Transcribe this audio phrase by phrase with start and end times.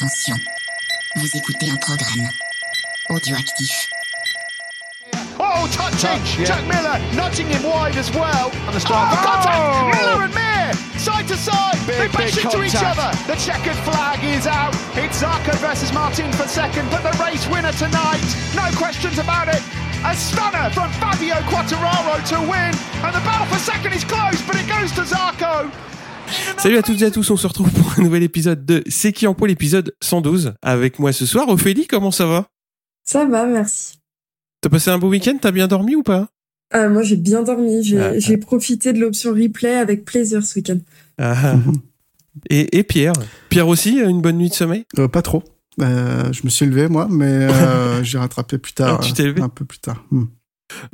[0.00, 0.36] Attention,
[1.16, 2.30] vous écoutez un programme
[3.10, 3.90] audioactif.
[5.38, 6.16] Oh, touching!
[6.16, 6.44] Touch, yeah.
[6.46, 8.48] Jack Miller nudging him wide as well.
[8.72, 9.12] the strike.
[9.12, 9.60] Oh, contact!
[9.60, 9.90] Oh!
[9.92, 11.76] Miller and Mir, side to side.
[11.86, 13.12] Big, they bash big into each other.
[13.28, 14.72] The checkered flag is out.
[14.96, 18.24] It's Zarco versus Martin for second, but the race winner tonight,
[18.56, 19.60] no questions about it.
[20.06, 22.72] A stunner from Fabio Quattararo to win,
[23.04, 25.68] and the battle for second is close, but it goes to Zarco.
[26.58, 29.12] Salut à toutes et à tous, on se retrouve pour un nouvel épisode de C'est
[29.12, 30.54] qui en poil, l'épisode 112.
[30.62, 32.48] Avec moi ce soir, Ophélie, comment ça va?
[33.04, 33.94] Ça va, merci.
[34.60, 35.36] T'as passé un beau week-end?
[35.40, 36.28] T'as bien dormi ou pas?
[36.74, 37.82] Euh, moi, j'ai bien dormi.
[37.82, 40.78] J'ai Ah, j'ai profité de l'option replay avec plaisir ce week-end.
[41.18, 41.54] Ah.
[42.50, 43.14] et, et Pierre?
[43.48, 44.84] Pierre aussi, une bonne nuit de sommeil?
[44.98, 45.42] Euh, pas trop.
[45.80, 48.98] Euh, je me suis levé moi, mais euh, j'ai rattrapé plus tard.
[49.00, 49.40] Ah, tu t'es levé?
[49.40, 50.04] Un peu plus tard.
[50.10, 50.24] Hmm.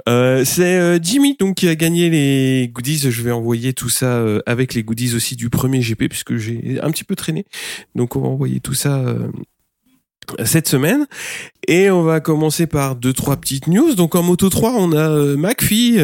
[0.09, 3.11] Euh, C'est euh, Jimmy qui a gagné les goodies.
[3.11, 6.81] Je vais envoyer tout ça euh, avec les goodies aussi du premier GP puisque j'ai
[6.83, 7.47] un petit peu traîné.
[7.95, 9.05] Donc on va envoyer tout ça
[10.45, 11.07] cette semaine.
[11.69, 13.95] Et on va commencer par deux trois petites news.
[13.95, 15.99] Donc en Moto 3, on a McPhee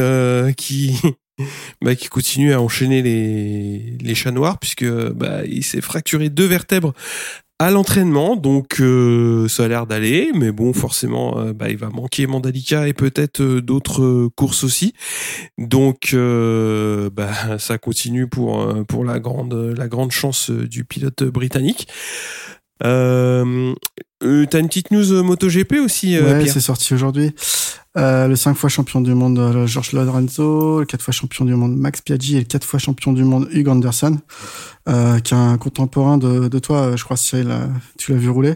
[0.57, 0.97] qui
[1.83, 6.47] bah, qui continue à enchaîner les les chats noirs puisque bah il s'est fracturé deux
[6.47, 6.95] vertèbres
[7.65, 11.91] à l'entraînement, donc euh, ça a l'air d'aller, mais bon, forcément, euh, bah, il va
[11.91, 14.95] manquer Mandalika et peut-être euh, d'autres courses aussi.
[15.59, 21.89] Donc, bah, ça continue pour pour la grande la grande chance du pilote britannique.
[24.23, 27.35] Euh, T'as une petite news euh, MotoGP aussi, euh, ouais, c'est sorti aujourd'hui.
[27.99, 31.55] Euh, le 5 fois champion du monde euh, Georges Lorenzo, le 4 fois champion du
[31.55, 34.19] monde Max Piaggi et le 4 fois champion du monde Hugh Anderson,
[34.89, 37.53] euh, qui est un contemporain de, de toi, je crois, Cyril,
[37.99, 38.55] tu l'as vu rouler.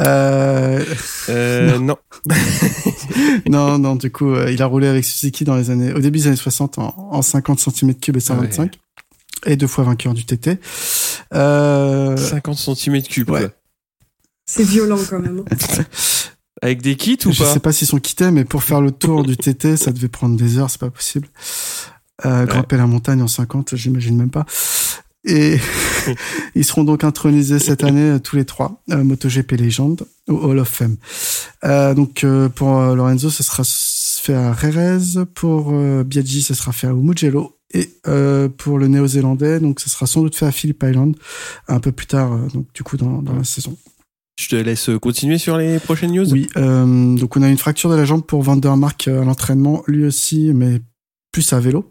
[0.00, 0.84] Euh,
[1.28, 1.96] Euh, non.
[3.48, 6.26] non, non, du coup, il a roulé avec Suzuki dans les années, au début des
[6.28, 8.78] années 60 en, en 50 cm3 et 125.
[9.46, 10.58] Et deux fois vainqueur du TT.
[11.34, 13.30] Euh, 50 cm cubes.
[13.30, 13.48] ouais.
[14.50, 15.44] C'est violent quand même.
[15.50, 15.84] hein.
[16.62, 18.90] Avec des kits ou je pas sais pas s'ils sont quittés, mais pour faire le
[18.90, 21.28] tour du TT, ça devait prendre des heures, c'est pas possible.
[22.26, 24.44] Euh, grimper la montagne en 50, j'imagine même pas.
[25.24, 25.58] Et
[26.56, 30.58] ils seront donc intronisés cette année euh, tous les trois, euh, MotoGP Legend au Hall
[30.58, 30.96] of Fame.
[31.64, 36.72] Euh, donc euh, pour Lorenzo, ce sera fait à Jerez, pour euh, Biaggi, ce sera
[36.72, 40.52] fait à Mugello, et euh, pour le Néo-Zélandais, donc ce sera sans doute fait à
[40.52, 41.14] Phillip Island
[41.68, 43.76] un peu plus tard, euh, donc du coup dans, dans la saison.
[44.38, 46.30] Je te laisse continuer sur les prochaines news.
[46.32, 49.82] Oui, euh, donc on a une fracture de la jambe pour Vandermark euh, à l'entraînement,
[49.88, 50.80] lui aussi, mais
[51.32, 51.90] plus à vélo.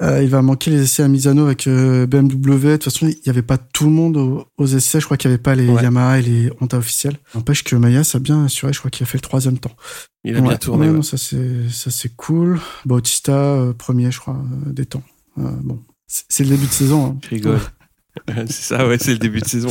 [0.00, 2.56] Euh, il va manquer les essais à Misano avec euh, BMW.
[2.70, 4.98] De toute façon, il n'y avait pas tout le monde aux, aux essais.
[4.98, 5.82] Je crois qu'il n'y avait pas les Ouais.
[5.82, 7.18] Yamaha et les Honda officiels.
[7.34, 8.72] N'empêche que Mayas a bien assuré.
[8.72, 9.76] Je crois qu'il a fait le troisième temps.
[10.24, 10.86] Il a bien Ouais, tourné.
[10.88, 12.58] ouais, non, ça c'est ça c'est cool.
[12.86, 15.02] Bautista euh, premier, je crois, des temps.
[15.36, 17.04] Euh, bon, c'est c'est le début de saison.
[17.04, 17.18] hein.
[17.22, 17.60] Je rigole.
[18.46, 19.70] c'est ça, ouais, c'est le début de saison.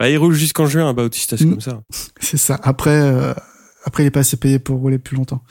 [0.00, 1.50] Bah, il roule jusqu'en juin, hein, Bautista, c'est Mm.
[1.50, 1.82] comme ça.
[2.20, 2.58] C'est ça.
[2.62, 3.34] Après, euh,
[3.84, 5.42] après il est pas assez payé pour rouler plus longtemps.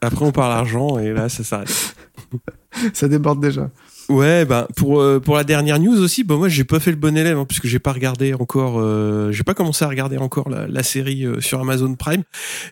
[0.00, 1.94] Après, on parle argent et là, ça s'arrête.
[2.92, 3.70] Ça déborde déjà.
[4.10, 6.96] Ouais, bah pour euh, pour la dernière news aussi, bah moi j'ai pas fait le
[6.96, 10.48] bon élève hein, puisque j'ai pas regardé encore, euh, j'ai pas commencé à regarder encore
[10.48, 12.22] la, la série euh, sur Amazon Prime.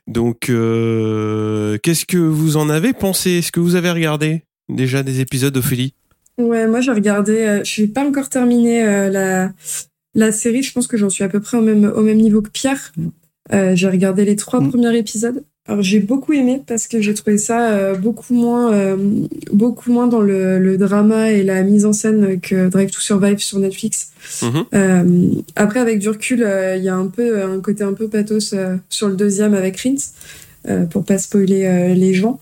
[0.07, 3.33] Donc, euh, qu'est-ce que vous en avez pensé?
[3.39, 5.95] Est-ce que vous avez regardé déjà des épisodes d'Ophélie?
[6.39, 7.33] Ouais, moi j'ai regardé.
[7.39, 9.51] Euh, je n'ai pas encore terminé euh, la
[10.17, 10.63] la série.
[10.65, 12.93] Je pense que j'en suis à peu près au même au même niveau que Pierre.
[13.53, 14.71] Euh, j'ai regardé les trois Mm.
[14.71, 15.45] premiers épisodes.
[15.69, 18.97] Alors j'ai beaucoup aimé parce que j'ai trouvé ça euh, beaucoup moins euh,
[19.53, 23.39] beaucoup moins dans le, le drama et la mise en scène que Drive to Survive
[23.39, 24.13] sur Netflix.
[24.43, 24.65] Mhm.
[24.75, 26.39] Euh, après avec du recul,
[26.77, 28.55] il y a un peu un côté un peu pathos
[28.89, 29.97] sur le deuxième avec Rins.
[30.69, 32.41] Euh, pour pas spoiler euh, les gens,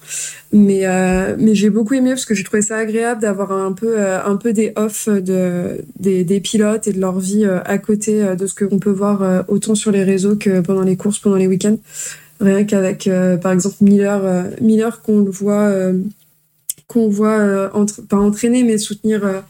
[0.51, 4.01] mais euh, mais j'ai beaucoup aimé parce que j'ai trouvé ça agréable d'avoir un peu
[4.01, 8.47] un peu des off de des, des pilotes et de leur vie à côté de
[8.47, 11.47] ce que l'on peut voir autant sur les réseaux que pendant les courses, pendant les
[11.47, 11.77] week-ends.
[12.41, 13.11] Rien qu'avec
[13.43, 15.71] par exemple Miller, Miller qu'on le voit
[16.89, 17.71] qu'on voit
[18.09, 19.43] pas entraîner mais soutenir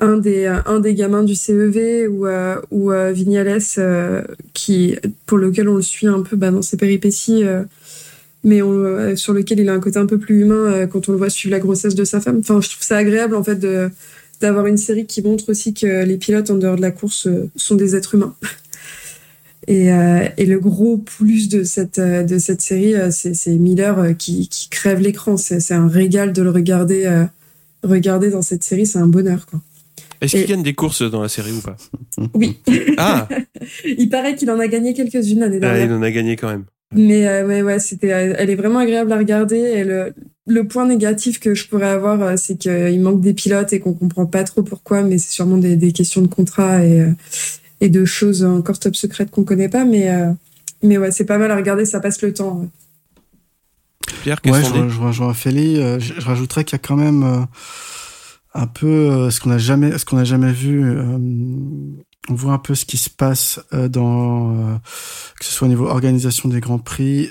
[0.00, 2.26] un des un des gamins du CEV ou
[2.70, 3.60] ou euh, Vignales
[4.52, 4.96] qui
[5.26, 7.44] pour lequel on le suit un peu bah, dans ses péripéties
[8.44, 11.08] mais on, euh, sur lequel il a un côté un peu plus humain euh, quand
[11.08, 12.38] on le voit suivre la grossesse de sa femme.
[12.40, 13.90] Enfin, je trouve ça agréable en fait de
[14.40, 17.50] d'avoir une série qui montre aussi que les pilotes en dehors de la course euh,
[17.56, 18.34] sont des êtres humains.
[19.68, 24.70] Et, euh, et le gros plus de cette de cette série, c'est Miller qui qui
[24.70, 25.36] crève l'écran.
[25.36, 27.24] C'est un régal de le regarder euh,
[27.84, 28.86] regarder dans cette série.
[28.86, 29.60] C'est un bonheur quoi.
[30.20, 31.76] Est-ce qu'il gagne des courses dans la série ou pas?
[32.34, 32.58] Oui,
[32.96, 33.28] Ah,
[33.84, 35.86] il paraît qu'il en a gagné quelques-unes l'année ah, dernière.
[35.86, 36.64] il en a gagné quand même.
[36.94, 39.56] Mais euh, ouais, ouais, c'était, elle est vraiment agréable à regarder.
[39.56, 40.12] Et le,
[40.46, 43.94] le point négatif que je pourrais avoir, euh, c'est qu'il manque des pilotes et qu'on
[43.94, 47.12] comprend pas trop pourquoi, mais c'est sûrement des, des questions de contrat et, euh,
[47.80, 49.84] et de choses encore top secrètes qu'on connaît pas.
[49.84, 50.10] Mais,
[50.82, 52.68] mais ouais, c'est pas mal à regarder, ça passe le temps.
[54.22, 55.78] Pierre, ouais, je, je rejoins Félix.
[56.00, 57.46] Je, je, rajouterais qu'il y a quand même
[58.52, 60.82] un peu ce qu'on n'a jamais, ce qu'on n'a jamais vu.
[62.30, 64.80] On voit un peu ce qui se passe dans
[65.38, 67.30] que ce soit au niveau organisation des grands prix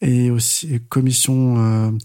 [0.00, 1.98] et aussi commission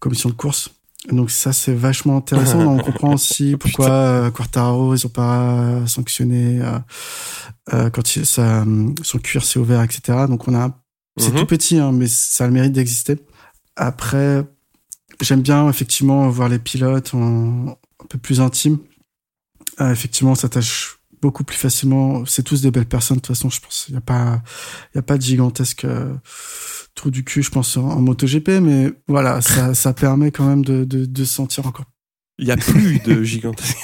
[0.00, 0.70] commission de course
[1.12, 2.60] donc ça c'est vachement intéressant.
[2.60, 6.78] on comprend aussi pourquoi euh, Quartaro ils ont pas sanctionné euh,
[7.72, 8.64] euh, quand il, ça,
[9.02, 10.26] son cuir s'est ouvert, etc.
[10.28, 10.82] Donc on a
[11.18, 11.40] c'est mhm.
[11.40, 13.16] tout petit, hein, mais ça a le mérite d'exister.
[13.74, 14.44] Après,
[15.22, 18.78] j'aime bien effectivement voir les pilotes en, un peu plus intimes.
[19.80, 22.24] Euh, effectivement, on s'attache beaucoup plus facilement.
[22.26, 23.50] C'est tous des belles personnes de toute façon.
[23.50, 24.42] Je pense il y a pas
[24.94, 25.86] il y a pas de gigantesque
[26.96, 30.82] trou du cul, je pense, en, MotoGP, mais voilà, ça, ça permet quand même de,
[30.84, 31.84] de, de sentir encore.
[32.38, 33.76] Il y a plus de gigantesque.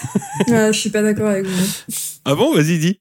[0.48, 1.66] ah, je suis pas d'accord avec vous.
[2.24, 2.98] Ah bon, vas-y, dis.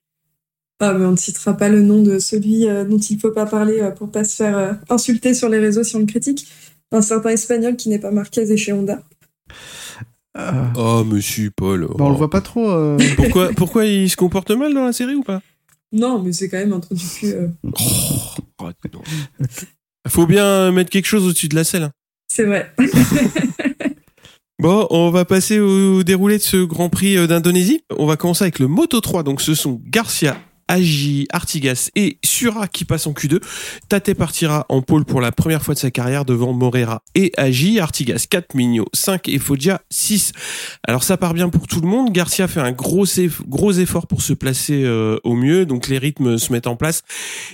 [0.80, 3.30] Ah, mais on ne citera pas le nom de celui euh, dont il ne faut
[3.30, 6.06] pas parler euh, pour pas se faire euh, insulter sur les réseaux si on le
[6.06, 6.48] critique.
[6.90, 9.02] Un certain espagnol qui n'est pas Marquez et chez Honda.
[10.76, 11.88] Oh, monsieur Paul.
[11.98, 12.96] on le voit pas trop.
[13.16, 15.42] pourquoi, pourquoi il se comporte mal dans la série ou pas?
[15.92, 17.34] Non, mais c'est quand même un trou du cul.
[17.64, 18.70] Oh,
[20.08, 21.84] faut bien mettre quelque chose au-dessus de la selle.
[21.84, 21.92] Hein.
[22.28, 22.72] C'est vrai.
[24.62, 27.82] Bon, on va passer au déroulé de ce Grand Prix euh, d'Indonésie.
[27.98, 29.24] On va commencer avec le Moto 3.
[29.24, 30.36] Donc, ce sont Garcia,
[30.72, 33.42] Agi, Artigas et Sura qui passent en Q2.
[33.90, 37.78] Tate partira en pôle pour la première fois de sa carrière devant Morera et Agi,
[37.78, 40.32] Artigas 4, Migno 5 et Foggia 6.
[40.88, 42.10] Alors ça part bien pour tout le monde.
[42.10, 46.50] Garcia fait un gros, effort pour se placer euh, au mieux, donc les rythmes se
[46.52, 47.02] mettent en place.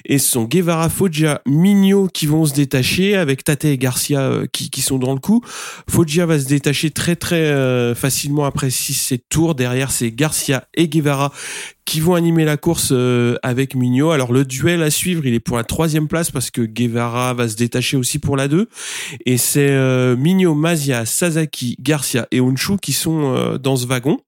[0.04, 4.46] Et ce sont Guevara, Foggia, Migno qui vont se détacher avec Tate et Garcia euh,
[4.52, 5.42] qui, qui, sont dans le coup.
[5.90, 9.56] Foggia va se détacher très très euh, facilement après 6-7 tours.
[9.56, 11.32] Derrière c'est Garcia et Guevara
[11.88, 14.10] qui vont animer la course euh, avec Mignot.
[14.10, 17.48] Alors le duel à suivre, il est pour la troisième place parce que Guevara va
[17.48, 18.68] se détacher aussi pour la 2.
[19.24, 24.18] Et c'est euh, Mignot, Mazia, Sasaki, Garcia et Onshu qui sont euh, dans ce wagon.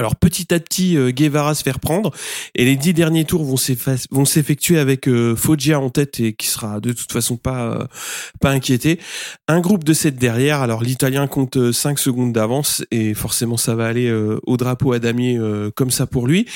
[0.00, 2.10] Alors petit à petit, euh, Guevara se faire prendre
[2.54, 6.80] et les dix derniers tours vont s'effectuer avec euh, Foggia en tête et qui sera
[6.80, 7.86] de toute façon pas euh,
[8.42, 8.98] inquiété.
[9.46, 10.62] Un groupe de sept derrière.
[10.62, 14.10] Alors l'Italien compte 5 secondes d'avance et forcément ça va aller
[14.46, 15.38] au drapeau à damier
[15.76, 16.46] comme ça pour lui.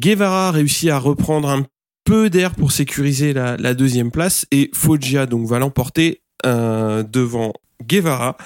[0.00, 1.66] Guevara réussit à reprendre un
[2.04, 7.52] peu d'air pour sécuriser la, la, deuxième place et Foggia donc va l'emporter devant
[7.86, 8.38] Guevara.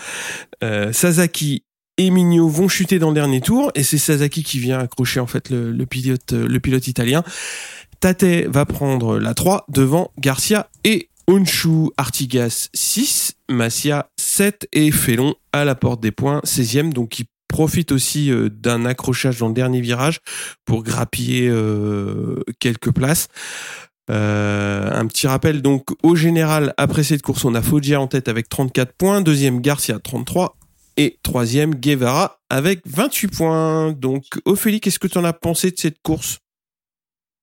[0.60, 1.62] Sasaki
[2.00, 5.26] et Migno vont chuter dans le dernier tour et c'est Sasaki qui vient accrocher en
[5.26, 7.22] fait le, pilote italien.
[8.00, 15.34] Tate va prendre la 3 devant Garcia et Onshu Artigas 6, Massia 7 et Felon
[15.52, 19.54] à la porte des points 16e donc il profite aussi euh, d'un accrochage dans le
[19.54, 20.20] dernier virage
[20.64, 23.28] pour grappiller euh, quelques places.
[24.10, 28.28] Euh, un petit rappel donc au général après cette course on a Foggia en tête
[28.28, 30.56] avec 34 points, deuxième Garcia 33
[31.00, 33.92] et troisième, Guevara avec 28 points.
[33.92, 36.40] Donc, Ophélie, qu'est-ce que tu en as pensé de cette course?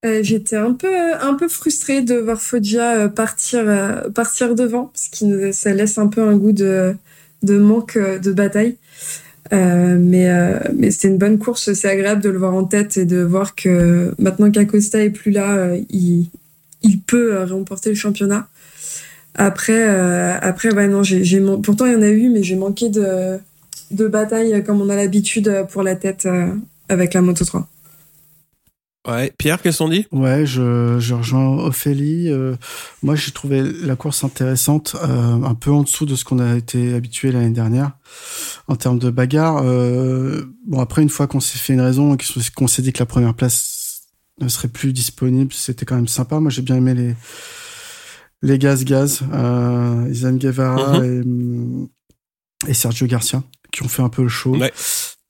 [0.06, 5.10] Euh, J'étais un peu, un frustrée de voir Foggia euh, partir, euh, partir devant, parce
[5.10, 6.96] que ça laisse un peu un goût de,
[7.44, 8.78] manque de bataille.
[9.52, 10.30] mais
[10.76, 13.56] mais c'était une bonne course, c'est agréable de le voir en tête et de voir
[13.56, 16.30] que maintenant qu'Acosta est plus là, il,
[17.08, 18.50] peut remporter le championnat.
[19.34, 19.84] Après,
[21.64, 23.40] pourtant il y en a eu, mais j'ai manqué de,
[23.92, 26.54] de bataille comme on a l'habitude pour la tête euh,
[26.90, 27.68] avec la Moto 3.
[29.08, 30.06] Ouais, Pierre, qu'est-ce qu'on dit?
[30.12, 32.30] Ouais, je, je rejoins Ophélie.
[32.30, 32.56] Euh,
[33.02, 36.58] moi, j'ai trouvé la course intéressante, euh, un peu en dessous de ce qu'on a
[36.58, 37.92] été habitué l'année dernière
[38.68, 39.64] en termes de bagarre.
[39.64, 42.18] bon, après, une fois qu'on s'est fait une raison et
[42.54, 44.08] qu'on s'est dit que la première place
[44.42, 46.42] ne serait plus disponible, c'était quand même sympa.
[46.42, 47.16] Moi, j'ai bien aimé les
[48.42, 51.88] les gaz gaz, euh, Izan Guevara mhm.
[52.68, 54.58] et, et Sergio Garcia qui ont fait un peu le show.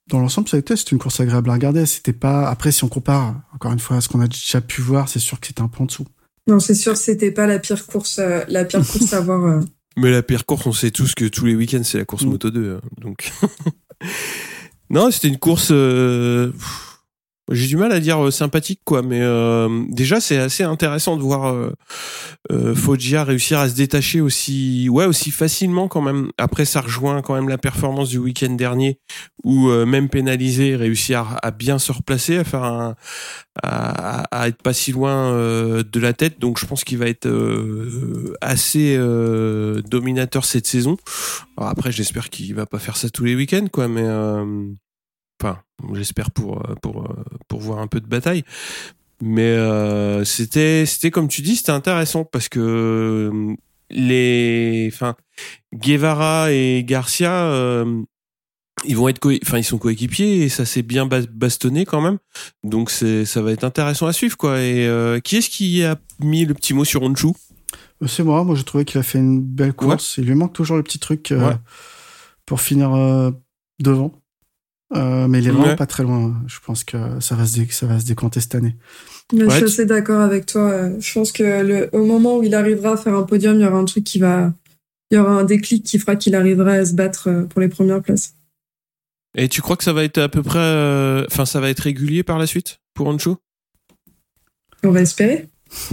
[0.08, 1.84] Dans l'ensemble, ça a été, c'était une course agréable à regarder.
[1.84, 4.80] C'était pas, après, si on compare, encore une fois, à ce qu'on a déjà pu
[4.80, 6.06] voir, c'est sûr que c'était un peu en dessous.
[6.46, 9.44] Non, c'est sûr, c'était pas la pire course, euh, la pire course à voir.
[9.44, 9.60] Euh.
[9.98, 12.30] Mais la pire course, on sait tous que tous les week-ends, c'est la course mm.
[12.30, 12.76] Moto 2.
[12.76, 13.30] Hein, donc.
[14.90, 16.52] non, c'était une course, euh,
[17.50, 21.22] j'ai du mal à dire euh, sympathique quoi mais euh, déjà c'est assez intéressant de
[21.22, 21.72] voir euh,
[22.52, 26.30] euh, Foggia réussir à se détacher aussi ouais aussi facilement quand même.
[26.38, 28.98] Après ça rejoint quand même la performance du week-end dernier
[29.44, 32.96] où même pénalisé réussit à, à, bien se replacer à faire un
[33.62, 36.38] à, à être pas si loin de la tête.
[36.38, 37.28] Donc je pense qu'il va être
[38.40, 38.96] assez
[39.88, 40.96] dominateur cette saison.
[41.56, 44.04] Alors après j'espère qu'il va pas faire ça tous les week-ends quoi mais
[45.40, 45.60] Enfin,
[45.94, 47.08] j'espère pour, pour,
[47.46, 48.44] pour voir un peu de bataille.
[49.20, 53.56] Mais euh, c'était, c'était comme tu dis, c'était intéressant parce que euh,
[53.90, 55.16] les, enfin,
[55.74, 58.02] Guevara et Garcia, euh,
[58.84, 62.18] ils vont être, enfin, ils sont coéquipiers et ça s'est bien bastonné quand même.
[62.62, 64.60] Donc c'est, ça va être intéressant à suivre quoi.
[64.60, 67.32] Et euh, qui est-ce qui a mis le petit mot sur Honshu
[68.06, 68.44] C'est moi.
[68.44, 70.18] Moi, je trouvais qu'il a fait une belle course.
[70.18, 71.34] Il lui manque toujours le petit truc
[72.46, 72.92] pour finir
[73.80, 74.12] devant.
[74.94, 76.42] Euh, mais il est vraiment pas très loin.
[76.46, 78.76] Je pense que ça va se, ça va se décompter cette année.
[79.32, 80.98] Mais je suis assez d'accord avec toi.
[80.98, 83.66] Je pense que le, au moment où il arrivera à faire un podium, il y
[83.66, 84.52] aura un truc qui va,
[85.10, 87.68] il y aura un déclic qui fera qu'il arrivera à se battre euh, pour les
[87.68, 88.34] premières places.
[89.36, 91.80] Et tu crois que ça va être à peu près, euh, enfin, ça va être
[91.80, 93.36] régulier par la suite pour Ancho
[94.82, 95.48] On va espérer.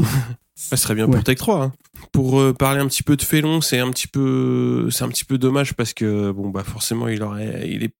[0.56, 1.62] ça serait bien pour Tech 3.
[1.62, 1.74] Hein.
[2.14, 5.38] Pour parler un petit peu de Félon, c'est un petit peu, c'est un petit peu
[5.38, 7.94] dommage parce que bon bah forcément il aurait, il est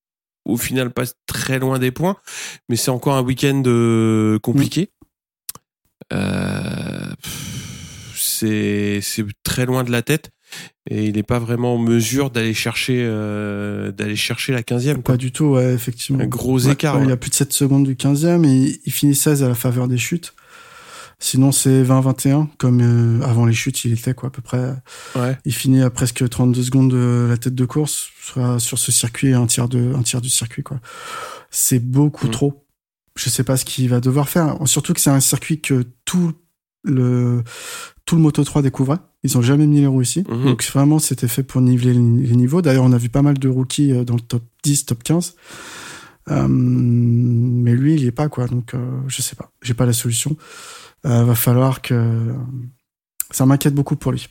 [0.46, 2.18] au final pas très loin des points,
[2.70, 4.90] mais c'est encore un week-end euh, compliqué.
[6.14, 7.14] Euh,
[8.16, 9.02] c'est
[9.44, 10.32] très loin de la tête
[10.90, 15.02] et il n'est pas vraiment en mesure d'aller chercher euh, d'aller chercher la 15e.
[15.02, 16.22] Pas du tout, ouais, effectivement.
[16.22, 17.02] Un gros écart.
[17.02, 19.56] Il y a plus de 7 secondes du 15e et il finit 16 à la
[19.56, 20.34] faveur des chutes.
[21.26, 24.76] Sinon, c'est 20-21, comme euh, avant les chutes, il était quoi, à peu près.
[25.16, 25.36] Ouais.
[25.44, 29.34] Il finit à presque 32 secondes de la tête de course soit sur ce circuit,
[29.34, 30.80] un tiers de un tiers du circuit quoi.
[31.50, 32.32] C'est beaucoup mm.
[32.32, 32.68] trop.
[33.16, 34.56] Je sais pas ce qu'il va devoir faire.
[34.66, 36.34] Surtout que c'est un circuit que tout
[36.84, 37.44] le
[38.06, 39.00] tout le Moto 3 découvrait.
[39.24, 40.22] Ils ont jamais mis les roues ici.
[40.22, 40.44] Mm-hmm.
[40.44, 42.62] Donc vraiment, c'était fait pour niveler les niveaux.
[42.62, 45.34] D'ailleurs, on a vu pas mal de rookies euh, dans le top 10, top 15.
[46.30, 48.46] Euh, mais lui, il y est pas quoi.
[48.46, 49.50] Donc euh, je sais pas.
[49.64, 50.38] J'ai pas la solution.
[51.06, 52.34] Euh, va falloir que
[53.32, 54.28] ça m'inquiète beaucoup pour lui.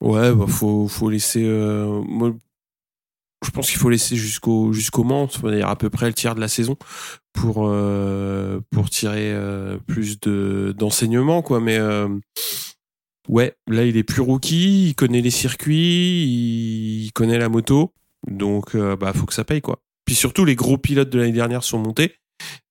[0.00, 1.44] Ouais, bah faut faut laisser.
[1.44, 2.32] Euh, moi,
[3.44, 5.28] je pense qu'il faut laisser jusqu'au jusqu'au Mans,
[5.64, 6.76] à peu près le tiers de la saison
[7.32, 9.34] pour euh, pour tirer
[9.86, 11.60] plus de d'enseignement quoi.
[11.60, 11.78] Mais
[13.28, 16.24] ouais, là il est plus rookie, il connaît les circuits,
[17.04, 17.92] il, connaît la moto,
[18.30, 19.80] donc bah faut que ça paye quoi.
[20.04, 22.14] Puis surtout les gros pilotes de l'année dernière sont montés.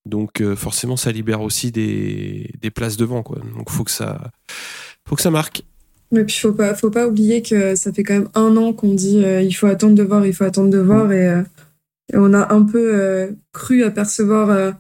[0.06, 3.40] Donc euh, forcément, ça libère aussi des, des places devant, quoi.
[3.58, 4.32] Donc faut que ça,
[5.08, 5.64] faut que ça marque.
[6.12, 8.94] Mais puis faut pas, faut pas oublier que ça fait quand même un an qu'on
[8.94, 11.42] dit euh, il faut attendre de voir, il faut attendre de voir, et, euh,
[12.14, 14.76] on a un peu cru apercevoir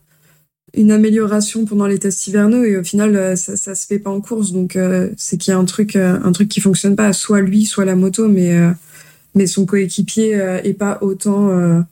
[0.75, 4.22] une amélioration pendant les tests hivernaux, et au final ça, ça se fait pas en
[4.22, 4.77] course, donc
[5.17, 7.96] c'est qu'il y a un truc, un truc qui fonctionne pas, soit lui, soit la
[7.96, 8.55] moto, mais
[9.34, 11.84] mais son coéquipier est pas autant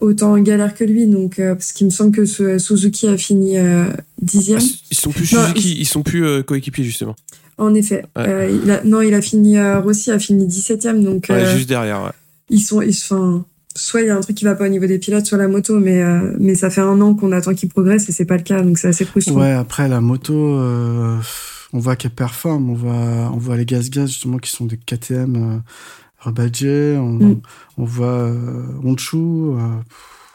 [0.00, 1.06] autant en galère que lui.
[1.06, 3.84] Donc, euh, parce qu'il me semble que ce, Suzuki a fini euh,
[4.20, 4.58] dixième.
[4.60, 5.86] Ah, ils sont plus Suzuki, ils...
[5.86, 7.14] sont plus euh, coéquipiers justement.
[7.58, 8.04] En effet.
[8.16, 9.60] il a, non, il a fini.
[9.60, 11.02] Rossi a fini 17ème.
[11.04, 12.02] Donc, juste derrière.
[12.02, 12.10] Ouais.
[12.48, 12.80] Ils sont.
[12.80, 15.38] Ils, soit il y a un truc qui va pas au niveau des pilotes, soit
[15.38, 16.02] la moto, mais
[16.38, 18.62] mais ça fait un an qu'on attend qu'il progresse et c'est pas le cas.
[18.62, 19.40] Donc c'est assez frustrant.
[19.40, 19.52] Ouais.
[19.52, 20.34] Après la moto.
[20.34, 25.62] on voit qu'elle performe, on voit, on voit les gaz-gaz justement qui sont des KTM
[26.20, 27.40] Rabadje, on, mm.
[27.78, 29.56] on voit euh, Honshu euh,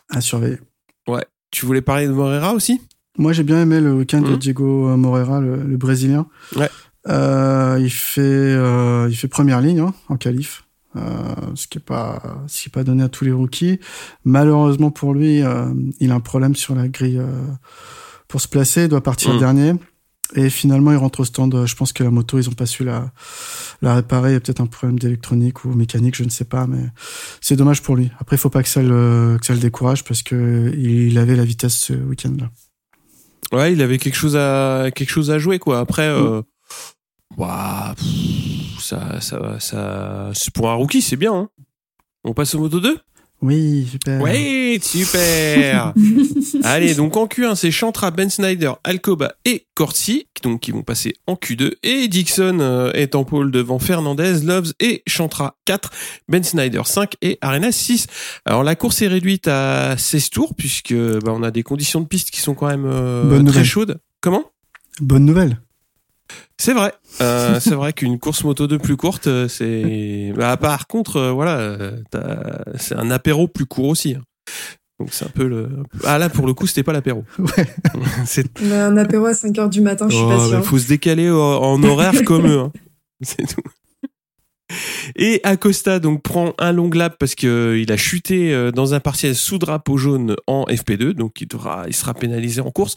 [0.10, 0.60] à surveiller.
[1.08, 1.26] Ouais.
[1.52, 2.82] Tu voulais parler de Moreira aussi?
[3.18, 4.38] Moi, j'ai bien aimé le week-end de mm.
[4.38, 6.28] Diego Moreira, le, Brésilien.
[6.56, 6.70] Ouais.
[7.08, 10.66] Euh, il fait euh, il fait première ligne hein, en qualif,
[10.96, 11.02] euh,
[11.54, 13.80] ce qui est pas ce qui est pas donné à tous les rookies.
[14.24, 17.22] Malheureusement pour lui, euh, il a un problème sur la grille
[18.28, 19.40] pour se placer, il doit partir mm.
[19.40, 19.74] dernier.
[20.36, 21.66] Et finalement, il rentre au stand.
[21.66, 23.12] Je pense que la moto, ils ont pas su la,
[23.82, 24.32] la réparer.
[24.32, 26.84] Il y a peut-être un problème d'électronique ou mécanique, je ne sais pas, mais
[27.42, 28.12] c'est dommage pour lui.
[28.20, 31.38] Après, il faut pas que ça le, que ça le décourage parce que il avait
[31.38, 32.50] la vitesse ce week-end-là.
[33.58, 35.80] Ouais, il avait quelque chose à, quelque chose à jouer, quoi.
[35.80, 36.42] Après, euh,
[37.38, 37.96] bah,
[38.80, 41.50] ça, ça, ça, pour un rookie, c'est bien, hein.
[42.24, 42.98] On passe au moto 2?
[43.46, 44.22] Oui, super.
[44.24, 45.94] Oui, super.
[46.64, 51.14] Allez, donc en Q1, c'est Chantra, Ben Snyder, Alcoba et Corsi, donc qui vont passer
[51.28, 51.74] en Q2.
[51.84, 55.92] Et Dixon euh, est en pôle devant Fernandez, Loves et Chantra 4,
[56.28, 58.08] Ben Snyder 5 et Arena 6.
[58.46, 62.08] Alors la course est réduite à 16 tours puisque bah, on a des conditions de
[62.08, 64.00] piste qui sont quand même euh, très chaudes.
[64.22, 64.52] Comment?
[65.02, 65.60] Bonne nouvelle.
[66.58, 66.94] C'est vrai.
[67.22, 70.34] Euh, c'est vrai qu'une course moto 2 plus courte, euh, c'est.
[70.36, 71.78] Bah, par contre, euh, voilà,
[72.76, 74.16] c'est un apéro plus court aussi.
[74.16, 74.22] Hein.
[75.00, 75.70] Donc c'est un peu le.
[76.06, 77.26] Ah là, pour le coup, c'était pas l'apéro.
[77.40, 77.68] Ouais.
[78.72, 80.60] un apéro à 5 heures du matin, je suis pas oh, sûr.
[80.60, 82.60] Il faut se décaler en horaire comme eux.
[82.60, 82.72] Hein.
[83.22, 83.62] C'est tout.
[85.16, 88.94] Et Acosta donc prend un long lap parce que euh, il a chuté euh, dans
[88.94, 91.48] un partiel sous drapeau jaune en FP2, donc il
[91.88, 92.96] il sera pénalisé en course.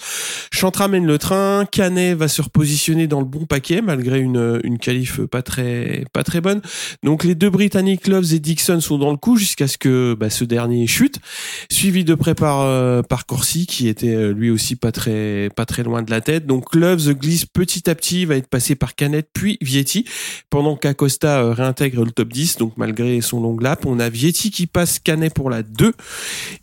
[0.50, 4.78] Chantra mène le train, Canet va se repositionner dans le bon paquet malgré une une
[4.78, 6.62] qualif pas très pas très bonne.
[7.02, 10.30] Donc les deux Britanniques Loves et Dixon sont dans le coup jusqu'à ce que bah,
[10.30, 11.18] ce dernier chute,
[11.70, 15.82] suivi de près par euh, par Corsi qui était lui aussi pas très pas très
[15.82, 16.46] loin de la tête.
[16.46, 20.06] Donc Loves glisse petit à petit, va être passé par Canet puis Vietti
[20.50, 23.86] pendant qu'Acosta réintègre le top 10, donc malgré son long lap.
[23.86, 25.92] On a Vietti qui passe Canet pour la 2.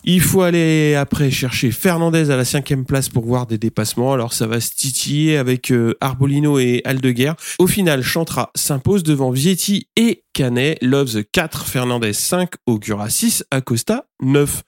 [0.03, 4.13] Il faut aller après chercher Fernandez à la cinquième place pour voir des dépassements.
[4.13, 7.33] Alors ça va se titiller avec euh, Arbolino et Aldeguer.
[7.59, 10.77] Au final, Chantra s'impose devant Vietti et Canet.
[10.81, 14.63] Loves 4, Fernandez 5, Augura 6, Acosta 9.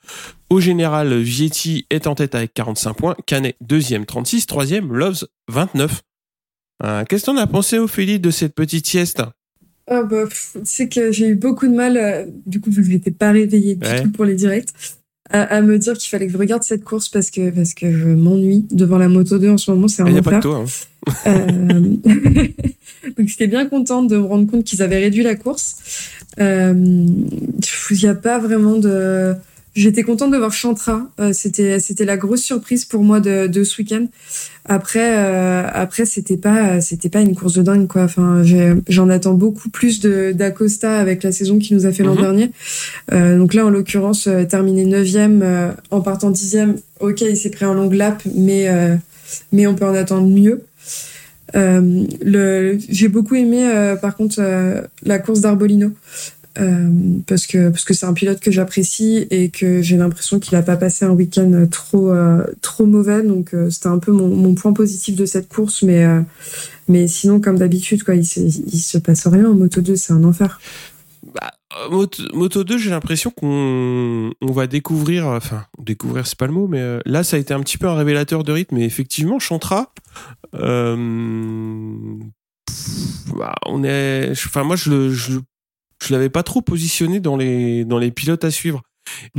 [0.49, 6.01] Au général, Vietti est en tête avec 45 points, Canet deuxième 36, troisième Loves 29.
[6.83, 9.21] Euh, qu'est-ce qu'on a pensé, Ophélie, de cette petite sieste?
[9.89, 10.25] Oh bah,
[10.63, 13.31] c'est que j'ai eu beaucoup de mal, euh, du coup, vu que je n'étais pas
[13.31, 14.69] réveillée du tout pour les directs,
[15.29, 18.07] à, me dire qu'il fallait que je regarde cette course parce que, parce que je
[18.07, 20.41] m'ennuie devant la Moto 2 en ce moment, c'est un Il n'y a pas que
[20.41, 20.63] toi.
[20.65, 21.27] Hein.
[21.27, 21.79] Euh...
[23.17, 26.11] Donc j'étais bien contente de me rendre compte qu'ils avaient réduit la course.
[26.39, 29.33] Euh, il n'y a pas vraiment de
[29.77, 31.07] J'étais contente de voir Chantra.
[31.19, 34.07] Euh, c'était c'était la grosse surprise pour moi de, de ce week-end.
[34.65, 38.01] Après euh, après c'était pas c'était pas une course de dingue quoi.
[38.05, 38.41] Enfin
[38.89, 42.21] j'en attends beaucoup plus de d'Acosta avec la saison qu'il nous a fait l'an Mhm.
[42.21, 42.51] dernier.
[43.13, 45.45] Euh, donc là en l'occurrence terminé neuvième
[45.91, 46.77] en partant dixième.
[46.99, 48.67] Ok il s'est pris un long lap mais
[49.51, 50.63] mais on peut en attendre mieux.
[51.55, 52.05] Euh,
[52.89, 55.91] j'ai beaucoup aimé euh, par contre euh, la course d'Arbolino.
[56.59, 60.55] Euh, parce que parce que c'est un pilote que j'apprécie et que j'ai l'impression qu'il
[60.55, 63.21] a pas passé un week-end trop euh, trop mauvais.
[63.23, 65.83] Donc euh, c'était un peu mon, point positif de cette course.
[65.83, 66.05] Mais
[66.87, 69.49] mais sinon comme d'habitude quoi il se, se passe rien.
[69.49, 70.59] En moto 2 c'est un enfer.
[71.33, 71.51] Bah,
[71.91, 76.67] Moto, Moto 2, j'ai l'impression qu'on on va découvrir, enfin, découvrir, c'est pas le mot,
[76.67, 78.77] mais là, ça a été un petit peu un révélateur de rythme.
[78.77, 79.93] Et effectivement, Chantra,
[80.53, 80.95] bah,
[83.65, 85.39] on est, enfin, moi, je le, je,
[86.03, 88.81] je l'avais pas trop positionné dans les, dans les pilotes à suivre.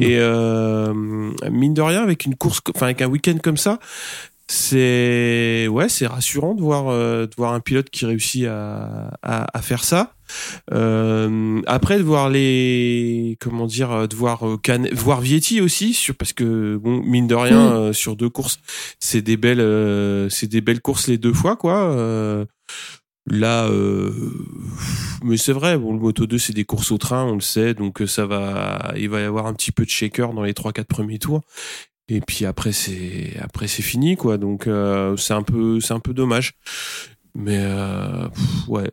[0.00, 0.94] Et euh,
[1.50, 3.78] mine de rien, avec une course, co- enfin, avec un week-end comme ça,
[4.50, 9.46] c'est ouais, c'est rassurant de voir euh, de voir un pilote qui réussit à, à,
[9.56, 10.14] à faire ça.
[10.72, 15.92] Euh, après de voir les comment dire euh, de voir euh, Can- voir Vietti aussi
[15.94, 18.58] sur parce que bon mine de rien euh, sur deux courses
[19.00, 22.46] c'est des belles euh, c'est des belles courses les deux fois quoi.
[23.30, 24.10] Là, euh,
[25.22, 27.74] mais c'est vrai, bon, le Moto 2, c'est des courses au train, on le sait,
[27.74, 30.52] donc euh, ça va, il va y avoir un petit peu de shaker dans les
[30.54, 31.42] 3-4 premiers tours.
[32.08, 34.38] Et puis après, c'est, après, c'est fini, quoi.
[34.38, 36.54] Donc, euh, c'est un peu, c'est un peu dommage.
[37.34, 38.90] Mais, euh, pff, ouais.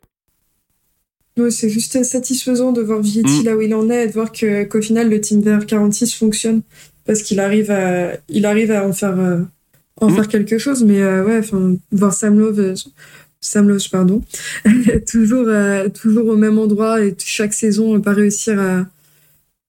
[1.38, 3.46] Ouais, c'est juste satisfaisant de voir Vietti Mm.
[3.46, 6.62] là où il en est et de voir que qu'au final le Team VR46 fonctionne
[7.06, 9.18] parce qu'il arrive à il arrive à en faire
[10.00, 10.16] en Mm.
[10.16, 12.76] faire quelque chose mais ouais enfin voir Sam Love
[13.46, 14.22] Sam Love pardon
[15.12, 18.86] toujours euh, toujours au même endroit et chaque saison pas réussir à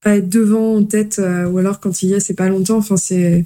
[0.03, 2.77] à être devant en tête euh, ou alors quand il y est c'est pas longtemps
[2.77, 3.45] enfin c'est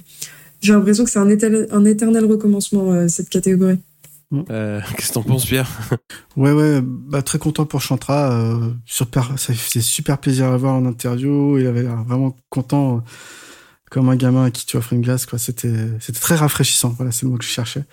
[0.60, 3.78] j'ai l'impression que c'est un éternel, un éternel recommencement euh, cette catégorie
[4.50, 5.68] Euh, qu'est-ce que t'en penses, Pierre?
[6.36, 8.32] Ouais, ouais, bah, très content pour Chantra.
[8.32, 11.58] Euh, super, ça fait super plaisir à voir en interview.
[11.58, 13.00] Il avait l'air vraiment content, euh,
[13.92, 15.26] comme un gamin à qui tu offres une glace.
[15.26, 15.38] Quoi.
[15.38, 16.94] C'était, c'était très rafraîchissant.
[16.96, 17.84] Voilà, c'est le mot que je cherchais.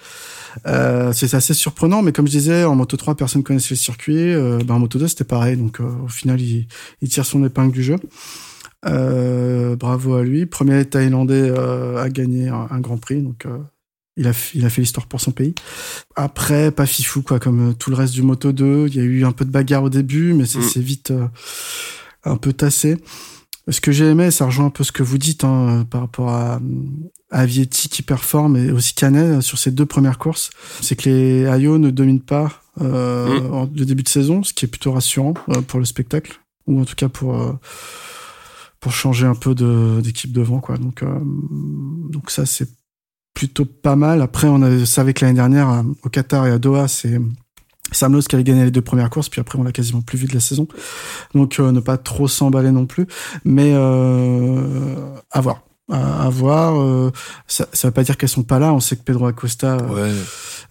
[0.65, 4.33] Euh, c'est assez surprenant, mais comme je disais, en Moto 3, personne connaissait le circuit.
[4.33, 5.57] Euh, bah, en Moto 2, c'était pareil.
[5.57, 6.67] Donc, euh, au final, il,
[7.01, 7.97] il tire son épingle du jeu.
[8.85, 10.45] Euh, bravo à lui.
[10.45, 13.21] Premier Thaïlandais euh, à gagner un, un Grand Prix.
[13.21, 13.57] Donc, euh,
[14.15, 15.53] il a, il a fait l'histoire pour son pays.
[16.15, 18.87] Après, pas fifou, quoi, comme tout le reste du Moto 2.
[18.87, 20.69] Il y a eu un peu de bagarre au début, mais c'est Mm.
[20.73, 21.27] c'est vite euh,
[22.23, 22.95] un peu tassé.
[23.71, 26.29] Ce que j'ai aimé, ça rejoint un peu ce que vous dites hein, par rapport
[26.29, 26.59] à,
[27.31, 30.49] à Vietti qui performe et aussi Canet euh, sur ces deux premières courses.
[30.81, 33.53] C'est que les Ayo ne dominent pas euh, Mm.
[33.53, 36.79] en- le début de saison, ce qui est plutôt rassurant euh, pour le spectacle, ou
[36.81, 37.51] en tout cas pour euh,
[38.79, 40.77] pour changer un peu de- d'équipe devant, quoi.
[40.77, 41.19] Donc euh,
[42.09, 42.69] donc ça c'est
[43.33, 44.21] plutôt pas mal.
[44.21, 47.19] Après, on a, savait que l'année dernière, euh, au Qatar et à Doha, c'est
[47.91, 50.17] Sam Lowe qui avait gagné les deux premières courses, puis après, on l'a quasiment plus
[50.17, 50.67] vu de la saison.
[51.33, 53.07] Donc, euh, ne pas trop s'emballer non plus.
[53.45, 55.61] Mais euh, à voir.
[55.91, 56.79] À, à voir.
[56.79, 57.11] euh,
[57.47, 58.73] ça, ça veut pas dire qu'elles sont pas là.
[58.73, 59.77] On sait que Pedro Acosta,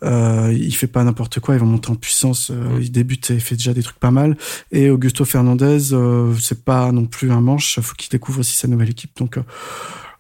[0.03, 0.53] Ouais.
[0.55, 3.57] il fait pas n'importe quoi, il va monter en puissance, il débute et il fait
[3.57, 4.37] déjà des trucs pas mal.
[4.71, 5.79] Et Augusto Fernandez,
[6.41, 9.11] c'est pas non plus un manche, faut qu'il découvre aussi sa nouvelle équipe.
[9.19, 9.39] Donc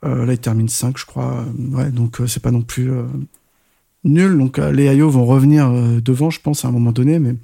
[0.02, 1.44] là, il termine 5, je crois.
[1.72, 2.90] Ouais, donc c'est pas non plus
[4.08, 4.36] nul.
[4.38, 7.34] Donc euh, les Ayo vont revenir euh, devant, je pense, à un moment donné, mais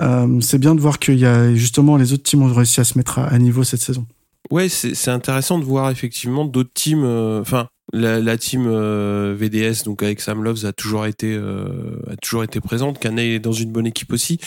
[0.00, 2.84] Euh, c'est bien de voir qu'il y a justement les autres teams ont réussi à
[2.84, 4.06] se mettre à, niveau cette saison.
[4.50, 7.04] Ouais, c'est intéressant de voir effectivement d'autres teams.
[7.04, 12.16] Enfin, la, la team euh, VDS, donc avec Sam Loves, a toujours été euh, a
[12.16, 12.98] toujours été présente.
[12.98, 14.38] Canet est dans une bonne équipe aussi.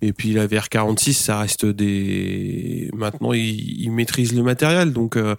[0.00, 2.90] Et puis la VR46, ça reste des.
[2.94, 5.36] Maintenant, ils, ils maîtrisent le matériel, donc euh,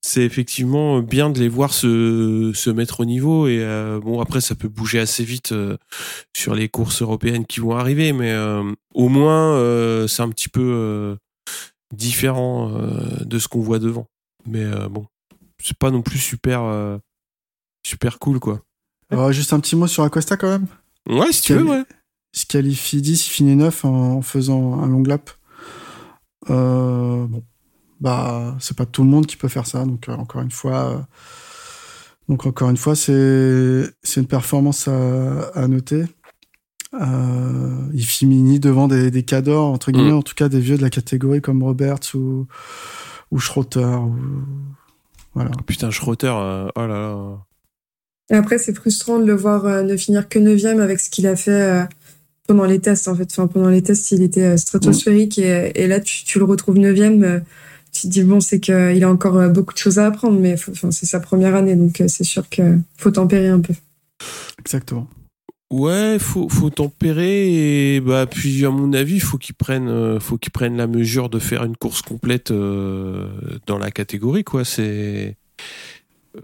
[0.00, 3.46] c'est effectivement bien de les voir se se mettre au niveau.
[3.46, 5.76] Et euh, bon, après, ça peut bouger assez vite euh,
[6.36, 8.62] sur les courses européennes qui vont arriver, mais euh,
[8.94, 9.58] au moins,
[10.08, 11.16] c'est un petit peu
[11.94, 12.72] différent
[13.20, 14.08] de ce qu'on voit devant.
[14.46, 15.06] Mais bon,
[15.62, 16.98] c'est pas non plus super euh,
[17.84, 18.60] super cool quoi.
[19.10, 20.66] Alors, juste un petit mot sur Acosta quand même.
[21.08, 21.84] Ouais, si tu veux, ouais.
[22.34, 25.30] Il se qualifie 10, il finit 9 en, en faisant un long lap.
[26.50, 27.42] Euh, bon,
[28.00, 30.90] bah, c'est pas tout le monde qui peut faire ça, donc euh, encore une fois,
[30.90, 30.98] euh,
[32.28, 36.04] donc encore une fois, c'est c'est une performance à, à noter.
[36.94, 40.18] Euh, il finit devant des, des cadors, entre guillemets, Mm.
[40.18, 42.46] en tout cas des vieux de la catégorie comme Roberts ou,
[43.30, 43.80] ou Schroeter.
[43.84, 44.16] Ou,
[45.34, 45.50] voilà.
[45.58, 47.38] Oh, putain, Schroeter, euh, oh là là.
[48.30, 51.26] Et après, c'est frustrant de le voir euh, ne finir que neuvième avec ce qu'il
[51.26, 51.82] a fait euh,
[52.46, 53.28] pendant les tests, en fait.
[53.30, 56.78] Enfin, pendant les tests, il était euh, stratosphérique et, et là, tu, tu le retrouves
[56.78, 57.22] neuvième.
[57.24, 57.40] euh,
[57.90, 60.54] tu te dis, bon, c'est qu'il a encore euh, beaucoup de choses à apprendre, mais
[60.54, 63.72] enfin, c'est sa première année, donc euh, c'est sûr que faut tempérer un peu.
[64.58, 65.08] Exactement.
[65.70, 70.38] Ouais, faut faut tempérer et bah puis à mon avis, faut qu'ils prennent euh, faut
[70.38, 73.28] qu'ils prennent la mesure de faire une course complète euh,
[73.66, 75.36] dans la catégorie quoi, c'est
[76.36, 76.40] euh,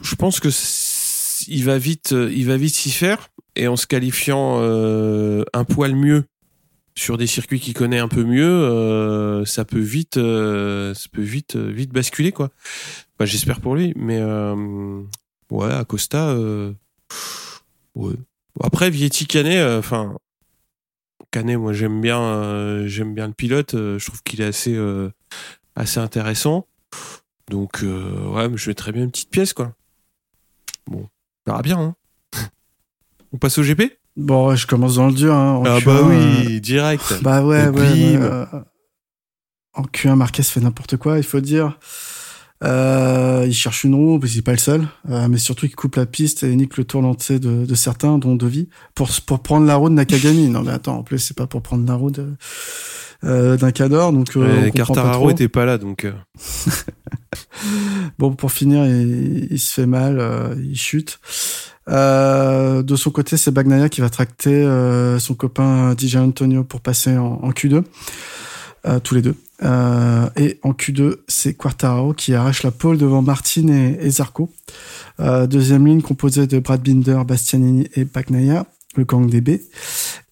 [0.00, 0.48] je pense que
[1.48, 6.24] il va vite il va vite s'y faire et en se qualifiant un poil mieux
[6.94, 11.90] sur des circuits qu'il connaît un peu mieux, ça peut vite ça peut vite vite
[11.90, 12.50] basculer quoi.
[13.18, 14.22] Bah, j'espère pour lui mais
[15.50, 16.36] ouais, Acosta
[17.96, 18.14] ouais.
[18.56, 20.16] Bon, Après, Vietti Canet, euh, enfin,
[21.30, 23.74] Canet, moi j'aime bien, euh, j'aime bien le pilote.
[23.74, 24.78] euh, je trouve qu'il est assez,
[25.74, 26.66] assez intéressant.
[27.50, 29.72] Donc, ouais, mais je mettrais bien une petite pièce, quoi.
[30.86, 31.08] Bon,
[31.46, 31.78] on verra bien.
[31.78, 31.94] Hein.
[33.32, 35.34] on passe au GP Bon, ouais, je commence dans le dur.
[35.34, 37.22] Hein, Ah Q1, bah oui, direct.
[37.22, 38.16] Bah ouais, ouais.
[38.16, 38.46] ouais,
[39.74, 41.78] en Q1, Marquez fait n'importe quoi, il faut dire.
[42.64, 44.88] Euh, il cherche une roue, parce qu'il n'est pas le seul.
[45.10, 48.34] Euh, mais surtout, il coupe la piste et nique le tour de, de certains, dont
[48.34, 50.48] Devi, pour, pour prendre la roue de Nakagami.
[50.50, 52.26] non, mais attends, en plus, c'est pas pour prendre la roue de,
[53.24, 54.12] euh, d'un cador.
[54.12, 54.70] Donc, euh, Ouais,
[55.12, 55.30] trop.
[55.30, 56.04] était pas là, donc.
[56.04, 56.12] euh,
[58.18, 61.18] Bon, pour finir, il, il se fait mal, euh, il chute.
[61.88, 66.80] Euh, de son côté, c'est Bagnaia qui va tracter euh, son copain DJ Antonio pour
[66.80, 67.82] passer en, en Q2,
[68.86, 69.36] euh, tous les deux.
[69.62, 74.50] Euh, et en Q2, c'est Quartararo qui arrache la pole devant Martin et, et Zarco.
[75.20, 79.62] Euh, deuxième ligne composée de Brad Binder, Bastianini et Bagnaia, le gang DB.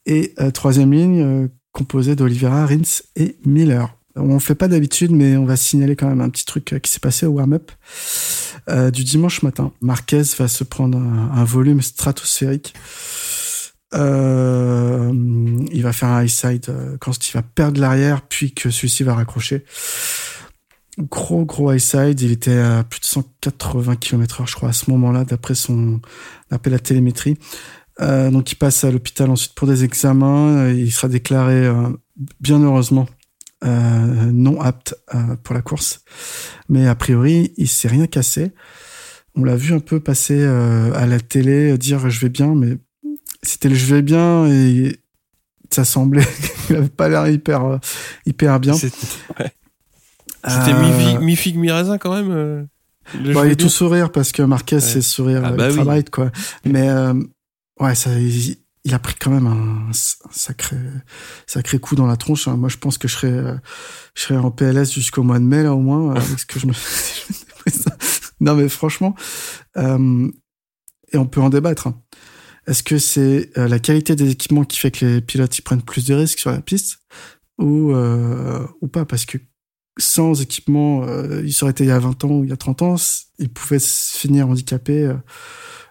[0.06, 3.96] Et euh, troisième ligne composée d'Olivera, Rins et Miller.
[4.16, 7.00] On fait pas d'habitude, mais on va signaler quand même un petit truc qui s'est
[7.00, 7.72] passé au warm-up
[8.92, 9.72] du dimanche matin.
[9.80, 12.74] Marquez va se prendre un volume stratosphérique.
[13.94, 15.12] Euh,
[15.72, 19.04] il va faire un high side euh, quand il va perdre l'arrière, puis que celui-ci
[19.04, 19.64] va raccrocher.
[20.98, 24.90] Gros gros high side, il était à plus de 180 km/h, je crois, à ce
[24.90, 26.00] moment-là, d'après son
[26.50, 27.36] appel à télémétrie.
[28.00, 30.68] Euh, donc il passe à l'hôpital ensuite pour des examens.
[30.70, 31.68] Il sera déclaré,
[32.40, 33.06] bien heureusement,
[33.62, 34.94] non apte
[35.42, 36.04] pour la course.
[36.68, 38.52] Mais a priori, il s'est rien cassé.
[39.34, 42.78] On l'a vu un peu passer à la télé dire je vais bien, mais
[43.44, 44.98] c'était le je vais bien et
[45.70, 46.26] ça semblait
[46.66, 47.78] qu'il avait pas l'air hyper euh,
[48.26, 48.74] hyper bien.
[48.74, 48.96] C'était
[49.40, 49.52] ouais.
[50.46, 52.30] C'était Euh, mi-figue, mi-figue, mi-raisin quand même.
[52.30, 52.64] euh,
[53.14, 55.82] Bon, jeu il est tout sourire parce que Marquez c'est sourire Ah euh, bah ultra
[55.82, 55.86] oui.
[55.88, 56.30] bright, quoi.
[56.64, 57.14] Mais euh,
[57.80, 59.92] ouais, ça, il, il a pris quand même un, un
[60.30, 60.76] sacré
[61.46, 62.48] sacré coup dans la tronche.
[62.48, 62.56] hein.
[62.56, 63.54] Moi, je pense que je serais euh,
[64.14, 66.66] je serais en PLS jusqu'au mois de mai là au moins avec ce que je
[66.66, 66.72] me.
[68.40, 69.14] non mais franchement,
[69.76, 70.30] euh,
[71.12, 71.86] et on peut en débattre.
[71.86, 72.00] hein.
[72.66, 75.82] Est-ce que c'est euh, la qualité des équipements qui fait que les pilotes ils prennent
[75.82, 76.98] plus de risques sur la piste
[77.58, 79.04] ou euh, ou pas?
[79.04, 79.38] Parce que
[79.98, 82.56] sans équipement, euh, il serait été il y a 20 ans ou il y a
[82.56, 85.14] 30 ans, c- il pouvait se finir handicapé, euh,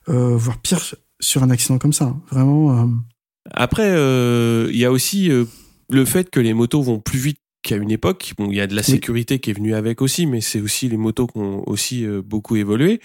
[0.10, 2.06] euh, voire pire sur un accident comme ça.
[2.06, 2.22] hein.
[2.32, 2.90] Vraiment.
[3.52, 3.90] Après,
[4.72, 5.30] il y a aussi
[5.90, 8.34] le fait que les motos vont plus vite qu'à une époque.
[8.38, 10.90] Bon, il y a de la sécurité qui est venue avec aussi, mais c'est aussi
[10.90, 13.00] les motos qui ont aussi beaucoup évolué.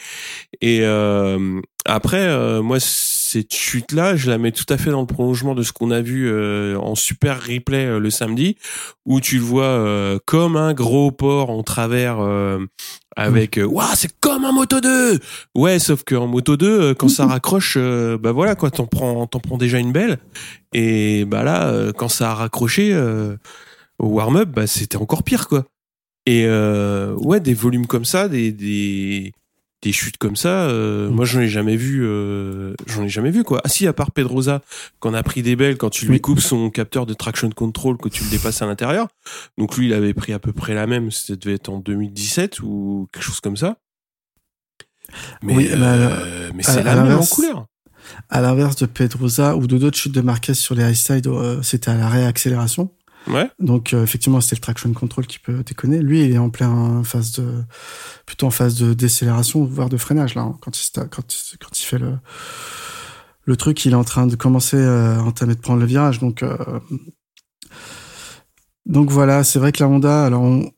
[0.61, 0.85] Et
[1.85, 2.79] après, moi,
[3.31, 6.01] cette chute-là, je la mets tout à fait dans le prolongement de ce qu'on a
[6.01, 8.57] vu euh, en super replay euh, le samedi,
[9.05, 12.59] où tu le vois euh, comme un gros porc en travers euh,
[13.17, 15.19] avec Waouh, c'est comme un moto 2
[15.57, 19.41] ouais sauf qu'en moto 2 euh, quand ça raccroche bah voilà quoi t'en prends t'en
[19.41, 20.19] prends déjà une belle.
[20.73, 23.37] Et bah là euh, quand ça a raccroché euh,
[23.99, 25.65] au warm-up bah c'était encore pire quoi.
[26.25, 29.33] Et euh, ouais des volumes comme ça des des
[29.83, 33.45] des chutes comme ça euh, moi j'en ai jamais vu euh, j'en ai jamais vu
[33.45, 34.61] quoi ah si à part Pedrosa
[34.99, 36.21] qu'on a pris des belles quand tu lui Oui.
[36.21, 39.07] coupes son capteur de traction control que tu le dépasses à l'intérieur
[39.57, 42.61] donc lui il avait pris à peu près la même ça devait être en 2017
[42.61, 43.77] ou quelque chose comme ça
[45.43, 47.67] mais, Oui, bah, euh, mais à- c'est la même en couleur
[48.29, 51.63] À l'inverse de Pedrosa ou de d'autres chutes de Marquez sur les high side, euh,
[51.63, 52.91] c'était à la réaccélération.
[53.59, 56.01] Donc euh, effectivement, c'était le traction control qui peut déconner.
[56.01, 57.65] Lui, il est en plein phase de,
[58.27, 60.43] plutôt en phase de décélération, voire de freinage là.
[60.43, 60.77] hein, quand
[61.81, 62.19] il fait le
[63.45, 66.19] le truc, il est en train de commencer euh, à entamer de prendre le virage.
[66.19, 66.57] Donc euh,
[68.85, 70.25] donc voilà, c'est vrai que la Honda.
[70.25, 70.71] Alors on,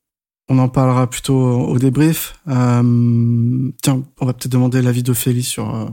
[0.48, 2.34] on en parlera plutôt au débrief.
[2.46, 5.86] Tiens, on va peut-être demander l'avis d'Ophélie sur euh,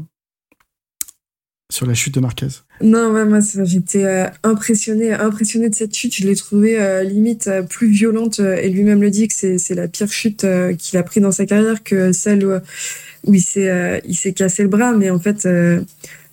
[1.70, 2.48] sur la chute de Marquez.
[2.82, 6.16] Non, ouais, moi, j'étais euh, impressionnée, impressionnée de cette chute.
[6.16, 8.40] Je l'ai trouvée euh, limite euh, plus violente.
[8.40, 11.32] euh, et lui-même le dit que c'est, la pire chute euh, qu'il a pris dans
[11.32, 12.54] sa carrière que celle où,
[13.26, 14.94] où il s'est, euh, il s'est cassé le bras.
[14.94, 15.82] Mais en fait, euh,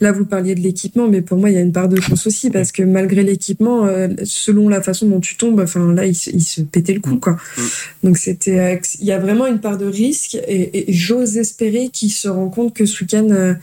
[0.01, 2.29] là, vous parliez de l'équipement, mais pour moi, il y a une part de chance
[2.29, 6.15] aussi parce que malgré l'équipement, euh, selon la façon dont tu tombes, enfin là, il,
[6.15, 7.39] se- il se pétait le cou, quoi.
[8.05, 11.89] Donc c'était, euh, il y a vraiment une part de risque et, et j'ose espérer
[11.93, 13.57] qu'il se rend compte que ce week-end.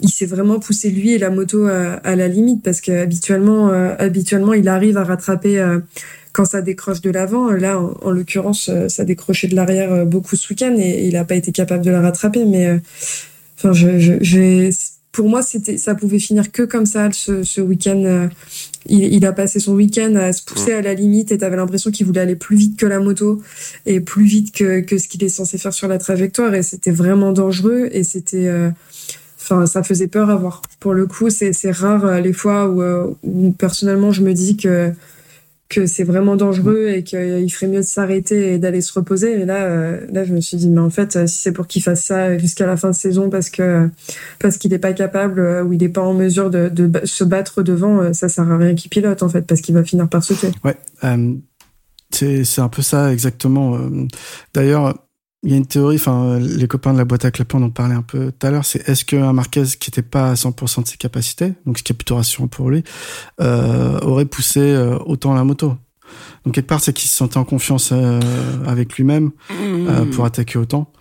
[0.00, 3.70] Il s'est vraiment poussé lui et la moto à, à la limite parce que habituellement,
[3.70, 5.78] euh, habituellement, il arrive à rattraper euh,
[6.32, 7.50] quand ça décroche de l'avant.
[7.50, 11.24] Là, en, en l'occurrence, euh, ça décrochait de l'arrière beaucoup ce week-end et, il n'a
[11.24, 12.44] pas été capable de la rattraper.
[12.44, 12.80] Mais
[13.58, 14.70] enfin, je,
[15.12, 18.28] pour moi, c'était, ça pouvait finir que comme ça ce, ce week-end.
[18.86, 21.90] il, il a passé son week-end à se pousser à la limite et t'avais l'impression
[21.90, 23.42] qu'il voulait aller plus vite que la moto
[23.84, 26.90] et plus vite que, que ce qu'il est censé faire sur la trajectoire et c'était
[26.90, 28.70] vraiment dangereux et c'était euh,
[29.52, 30.62] enfin ça faisait peur à voir.
[30.80, 34.56] Pour le coup c'est rare euh, les fois où, euh, où personnellement je me dis
[34.56, 34.92] que
[35.68, 39.40] que c'est vraiment dangereux et qu'il ferait mieux de s'arrêter et d'aller se reposer.
[39.40, 41.82] Et là euh, là je me suis dit mais en fait si c'est pour qu'il
[41.82, 43.88] fasse ça jusqu'à la fin de saison parce que
[44.38, 46.70] parce qu'il n'est pas capable ou il n'est pas en mesure de,
[47.04, 50.08] se battre devant ça sert à rien qu'il pilote en fait parce qu'il va finir
[50.08, 50.50] par sauter.
[50.64, 51.34] Ouais, euh,
[52.10, 53.78] c'est un peu ça exactement.
[54.52, 54.94] D'ailleurs,
[55.42, 55.96] il y a une théorie.
[55.96, 58.50] Enfin, les copains de la boîte à clapets en ont parlé un peu tout à
[58.50, 58.64] l'heure.
[58.64, 61.92] C'est est-ce qu'un Marquez qui n'était pas à 100% de ses capacités, donc ce qui
[61.92, 62.84] est plutôt rassurant pour lui,
[63.40, 65.74] euh, aurait poussé euh, autant la moto?
[66.44, 68.20] Donc quelque part, c'est qu'il se sentait en confiance euh,
[68.66, 70.10] avec lui-même euh, Mmh.
[70.10, 70.92] pour attaquer autant.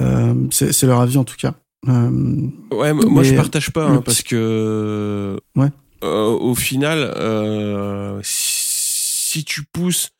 [0.00, 1.54] Euh, c'est leur avis en tout cas.
[1.88, 5.68] Euh, Ouais, moi je partage pas hein, parce que Ouais.
[6.02, 10.10] euh, au final, euh, si tu pousses,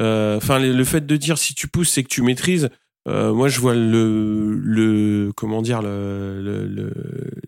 [0.00, 2.68] enfin le le fait de dire si tu pousses, c'est que tu maîtrises.
[3.08, 6.92] Euh, moi, je vois le le comment dire le le le,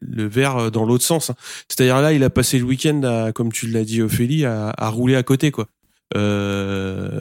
[0.01, 1.31] le verre dans l'autre sens.
[1.31, 1.35] hein.
[1.69, 4.89] C'est-à-dire là, il a passé le week-end à, comme tu l'as dit, Ophélie, à, à
[4.89, 5.67] rouler à côté quoi.
[6.17, 7.21] Euh,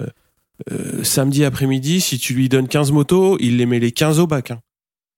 [0.71, 4.27] euh, samedi après-midi, si tu lui donnes 15 motos, il les met les 15 au
[4.27, 4.51] bac.
[4.51, 4.59] hein.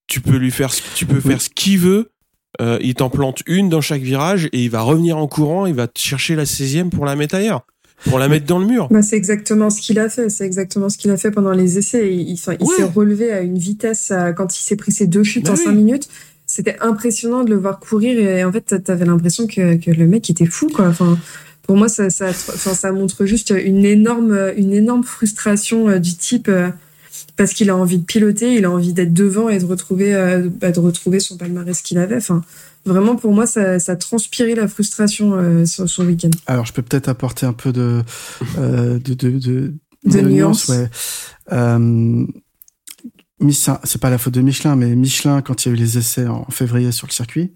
[0.07, 2.11] Tu peux lui faire, ce- tu peux faire ce qu'il veut.
[2.59, 5.65] Euh, il t'en plante une dans chaque virage et il va revenir en courant.
[5.67, 7.65] Il va te chercher la 16e pour la mettre ailleurs,
[8.05, 8.87] pour la mettre dans le mur.
[8.89, 10.29] Bah, c'est exactement ce qu'il a fait.
[10.29, 12.13] C'est exactement ce qu'il a fait pendant les essais.
[12.13, 12.75] Il, il- enfin, il Ouais.
[12.75, 15.63] s'est relevé à une vitesse quand il s'est pris ses deux chutes Bah en oui.
[15.63, 16.07] cinq minutes.
[16.47, 20.29] C'était impressionnant de le voir courir et en fait, t'avais l'impression que, que le mec
[20.29, 20.87] était fou, quoi.
[20.87, 21.17] Enfin,
[21.63, 26.15] pour moi, ça, ça, enfin, ça montre juste une énorme, une énorme frustration euh, du
[26.15, 26.67] type euh,
[27.37, 30.49] parce qu'il a envie de piloter, il a envie d'être devant et de retrouver, euh,
[30.59, 32.17] bah, de retrouver son palmarès qu'il avait.
[32.17, 32.43] Enfin,
[32.85, 36.29] vraiment, pour moi, ça, ça transpirait la frustration euh, sur son week-end.
[36.47, 38.01] Alors, je peux peut-être apporter un peu de,
[38.57, 39.73] euh, de, de, de,
[40.05, 40.67] De nuance.
[40.67, 40.89] ouais.
[41.51, 42.25] Euh,
[43.49, 46.27] c'est pas la faute de Michelin, mais Michelin, quand il y a eu les essais
[46.27, 47.53] en février sur le circuit,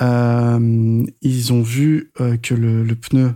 [0.00, 3.32] euh, ils ont vu euh, que le, le pneu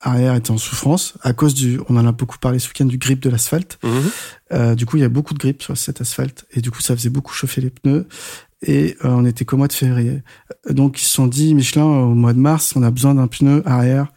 [0.00, 2.98] arrière était en souffrance à cause du, on en a beaucoup parlé ce week-end, du
[2.98, 3.78] grip de l'asphalte.
[3.82, 4.10] Mhm.
[4.52, 6.80] Euh, du coup, il y a beaucoup de grip sur cet asphalte et du coup,
[6.80, 8.06] ça faisait beaucoup chauffer les pneus.
[8.62, 10.22] Et euh, on était qu'au mois de février.
[10.68, 13.62] Donc, ils se sont dit, Michelin, au mois de mars, on a besoin d'un pneu
[13.66, 14.12] arrière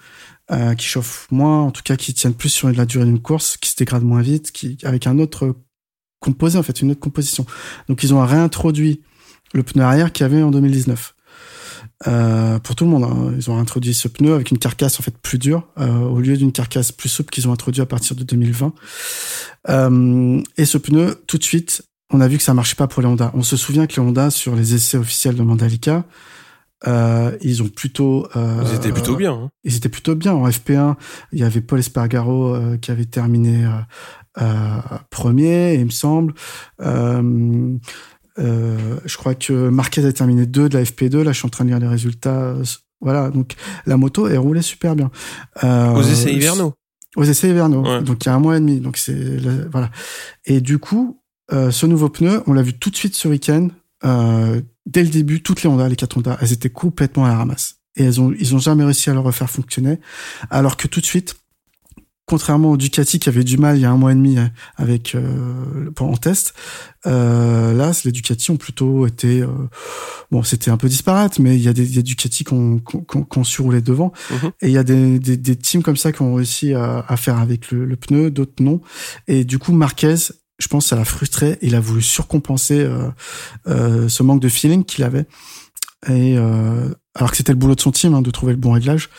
[0.52, 3.58] euh, qui chauffe moins, en tout cas qui tienne plus sur la durée d'une course,
[3.58, 5.56] qui se dégrade moins vite, qui avec un autre
[6.20, 7.46] composé en fait, une autre composition.
[7.90, 9.02] Donc, ils ont réintroduit
[9.54, 11.16] le pneu arrière qu'il y avait en 2019.
[12.08, 13.34] Euh, pour tout le monde, hein.
[13.38, 16.36] ils ont introduit ce pneu avec une carcasse en fait plus dure euh, au lieu
[16.36, 18.74] d'une carcasse plus souple qu'ils ont introduit à partir de 2020.
[19.70, 23.02] Euh, et ce pneu, tout de suite, on a vu que ça marchait pas pour
[23.02, 23.32] les Honda.
[23.34, 26.06] On se souvient que les Honda sur les essais officiels de Mandalika,
[26.88, 29.32] euh, ils ont plutôt, euh, Ils étaient plutôt bien.
[29.34, 29.50] hein.
[29.64, 30.96] ils étaient plutôt bien en FP1.
[31.32, 33.66] Il y avait Paul Espargaro euh, qui avait terminé
[34.40, 34.78] euh,
[35.10, 36.34] premier, il me semble.
[36.80, 37.78] je
[39.18, 41.24] crois que Marquez a terminé deux de la FP2.
[41.24, 42.54] Là, je suis en train de lire les résultats.
[43.02, 43.54] Voilà, donc
[43.86, 45.10] la moto, elle roulait super bien.
[45.64, 46.74] Aux essais hivernaux
[47.18, 48.02] aux essais hivernaux.
[48.02, 48.82] Donc il y a un mois et demi.
[48.82, 49.38] Donc c'est
[49.72, 49.90] voilà.
[50.44, 53.70] Et du coup, euh, ce nouveau pneu, on l'a vu tout de suite ce week-end.
[54.04, 57.38] Euh, dès le début, toutes les Honda, les quatre Honda, elles étaient complètement à la
[57.38, 57.78] ramasse.
[57.96, 60.00] Et elles ont, ils ont jamais réussi à le refaire fonctionner.
[60.50, 61.36] Alors que tout de suite,
[62.26, 64.48] contrairement au Ducati qui avait du mal il y a un mois et demi euh,
[64.78, 66.54] avec euh, en test,
[67.06, 69.48] euh, là les Ducati ont plutôt été euh,
[70.32, 73.38] bon c'était un peu disparate mais il y a des, des Ducati qui ont, qui,
[73.38, 74.52] ont, su rouler devant mhm.
[74.62, 77.18] et il y a des, des, des, teams comme ça qui ont réussi à, à
[77.18, 78.82] faire avec le, le pneu d'autres non
[79.28, 80.16] et du coup Marquez
[80.58, 83.10] je pense ça l'a frustré il a voulu surcompenser euh,
[83.68, 85.26] euh, ce manque de feeling qu'il avait
[86.08, 88.72] et euh, alors que c'était le boulot de son team hein, de trouver le bon
[88.72, 89.10] réglage.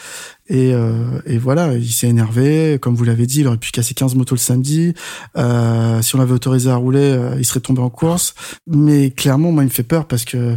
[0.48, 2.78] Et, euh, et voilà, il s'est énervé.
[2.80, 4.94] Comme vous l'avez dit, il aurait pu casser 15 motos le samedi.
[5.36, 8.34] Euh, si on l'avait autorisé à rouler, il serait tombé en course.
[8.66, 10.56] Mais clairement, moi, il me fait peur parce que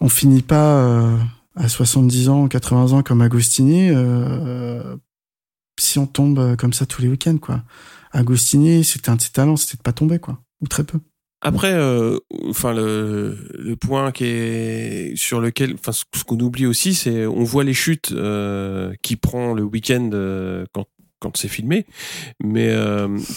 [0.00, 1.18] on finit pas
[1.56, 3.90] à 70 ans, 80 ans comme Agostini
[5.80, 7.62] si on tombe comme ça tous les week-ends, quoi.
[8.14, 11.00] Agostini, c'était un de ses talents, c'était de pas tomber, quoi, ou très peu.
[11.46, 12.16] Après, euh,
[12.48, 17.44] enfin le, le point qui est sur lequel, enfin ce qu'on oublie aussi, c'est on
[17.44, 20.86] voit les chutes euh, qui prend le week-end euh, quand
[21.20, 21.86] quand c'est filmé.
[22.42, 22.74] Mais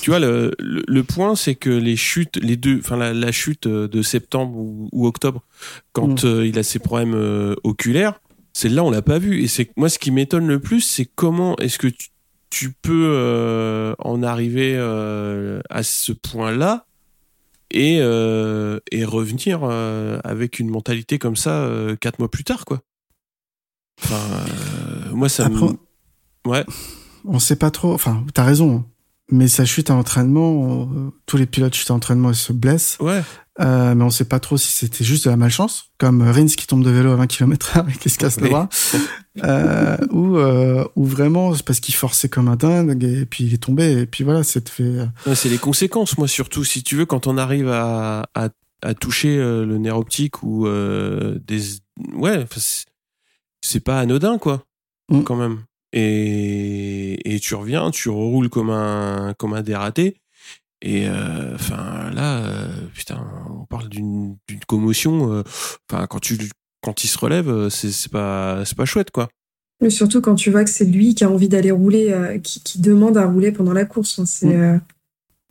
[0.01, 3.65] tu vois, le, le, point, c'est que les chutes, les deux, enfin la, la, chute
[3.65, 5.41] de septembre ou, octobre,
[5.93, 6.43] quand mm.
[6.43, 8.19] il a ses problèmes oculaires,
[8.51, 9.41] celle-là, on l'a pas vu.
[9.41, 12.09] Et c'est moi, ce qui m'étonne le plus, c'est comment est-ce que tu,
[12.49, 14.77] tu peux en arriver
[15.69, 16.87] à ce point-là
[17.71, 22.65] et, euh, et revenir euh, avec une mentalité comme ça euh, quatre mois plus tard,
[22.65, 22.81] quoi.
[24.03, 24.45] Enfin,
[25.11, 25.59] moi, ça me.
[26.45, 26.65] Ouais.
[27.25, 27.93] On sait pas trop.
[27.93, 28.85] Enfin, t'as raison.
[29.29, 30.89] Mais sa chute à entraînement,
[31.25, 32.97] tous les pilotes chutent à entraînement et se blessent.
[33.01, 33.21] Ouais.
[33.59, 36.67] Euh, mais on sait pas trop si c'était juste de la malchance, comme Rins qui
[36.67, 38.69] tombe de vélo à 20 km h et qui se casse le bras,
[39.43, 43.53] euh, ou, euh, ou vraiment c'est parce qu'il forçait comme un dingue et puis il
[43.53, 45.07] est tombé et puis voilà, c'est fait.
[45.33, 48.49] C'est les conséquences, moi surtout, si tu veux, quand on arrive à, à,
[48.83, 51.61] à toucher le nerf optique ou des,
[52.13, 52.45] ouais,
[53.61, 54.63] c'est pas anodin quoi,
[55.09, 55.23] mm.
[55.23, 55.63] quand même.
[55.93, 60.17] Et, et tu reviens, tu roules comme un comme un dératé.
[60.81, 64.37] Et euh, enfin là, euh, putain, on parle d'une
[64.67, 65.33] commotion.
[65.33, 65.43] Euh,
[65.89, 66.37] enfin, quand tu
[66.83, 69.27] quand il se relève, c'est pas c'est pas chouette quoi.
[69.81, 72.81] Mais surtout quand tu vois que c'est lui qui a envie d'aller rouler, qui, qui,
[72.81, 74.19] demande à rouler pendant la course.
[74.19, 74.81] Hein, c'est mm.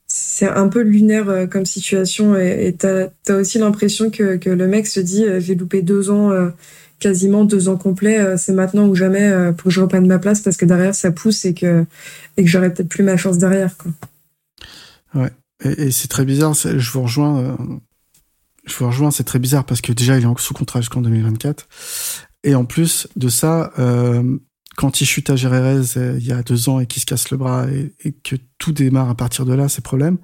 [0.07, 4.87] c'est un peu lunaire comme situation et t'as as aussi l'impression que, que le mec
[4.87, 6.31] se dit j'ai loupé deux ans,
[7.01, 10.57] quasiment deux ans complets, c'est maintenant ou jamais pour que je reprenne ma place parce
[10.57, 11.85] que derrière ça pousse et que
[12.37, 13.91] et que j'aurai peut-être plus ma chance derrière quoi.
[15.15, 15.31] Ouais.
[15.65, 16.55] Et, c'est très bizarre.
[16.55, 17.39] Je vous rejoins.
[17.39, 17.57] Euh,
[18.67, 19.11] je vous rejoins.
[19.11, 21.69] C'est très bizarre parce que déjà il est en sous contrat jusqu'en 2024.
[22.45, 24.39] Et en plus de ça, euh,
[24.77, 27.31] quand il chute à Gérérez euh, il y a deux ans et qu'il se casse
[27.31, 30.19] le bras et, que tout démarre à partir de là, ses problèmes,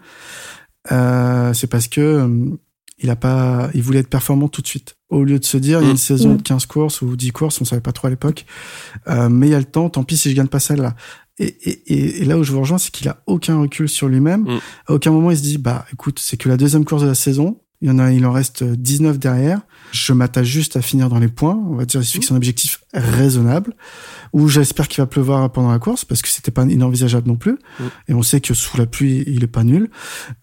[0.89, 2.59] c'est parce que
[3.03, 4.97] il a pas, il voulait être performant tout de suite.
[5.09, 5.99] Au lieu de se dire, il y a une mmh.
[5.99, 8.47] saison de 15 courses ou 10 courses, on savait pas trop à l'époque,
[9.09, 10.95] euh, mais il y a le temps, tant pis si je gagne pas celle-là.
[11.39, 14.43] Et, et, et, là où je vous rejoins, c'est qu'il a aucun recul sur lui-même.
[14.43, 14.61] Mm.
[14.87, 17.15] À aucun moment, il se dit, bah, écoute, c'est que la deuxième course de la
[17.15, 17.62] saison.
[17.83, 19.61] Il y en a, il en reste 19 derrière.
[19.91, 21.61] Je m'attache juste à finir dans les points.
[21.69, 23.75] On va dire, il se fixe un objectif raisonnable.
[24.33, 27.59] Ou j'espère qu'il va pleuvoir pendant la course parce que c'était pas inenvisageable non plus.
[27.81, 27.85] Mm.
[28.09, 29.91] Et on sait que sous la pluie, il est pas nul.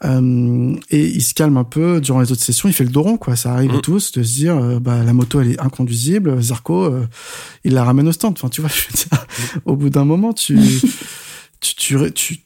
[0.03, 2.67] Euh, et il se calme un peu durant les autres sessions.
[2.67, 3.37] Il fait le doron, quoi.
[3.37, 3.81] Ça arrive à mm.
[3.81, 6.41] tous de se dire, euh, bah, la moto, elle est inconduisible.
[6.41, 7.07] Zarco, euh,
[7.63, 8.33] il la ramène au stand.
[8.37, 9.25] Enfin, tu vois, je veux dire,
[9.65, 10.59] au bout d'un moment, tu,
[11.61, 12.37] tu, tu, tu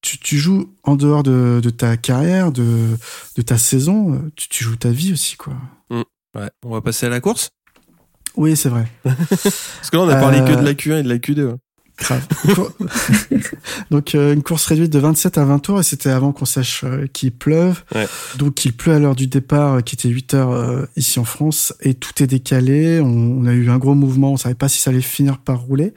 [0.00, 2.96] tu, tu, joues en dehors de, de, ta carrière, de,
[3.36, 5.54] de ta saison, tu, tu, joues ta vie aussi, quoi.
[5.90, 6.02] Mm.
[6.36, 6.50] ouais.
[6.64, 7.50] On va passer à la course?
[8.36, 8.86] Oui, c'est vrai.
[9.02, 11.56] Parce que là, on a parlé que de la Q1 et de la Q2.
[13.90, 16.84] Donc euh, une course réduite de 27 à 20 tours et c'était avant qu'on sache
[16.84, 17.82] euh, qu'il pleuve.
[17.94, 18.06] Ouais.
[18.36, 21.74] Donc il pleut à l'heure du départ euh, qui était 8 heures ici en France
[21.80, 23.00] et tout est décalé.
[23.00, 25.94] On, a eu un gros mouvement, on savait pas si ça allait finir par rouler.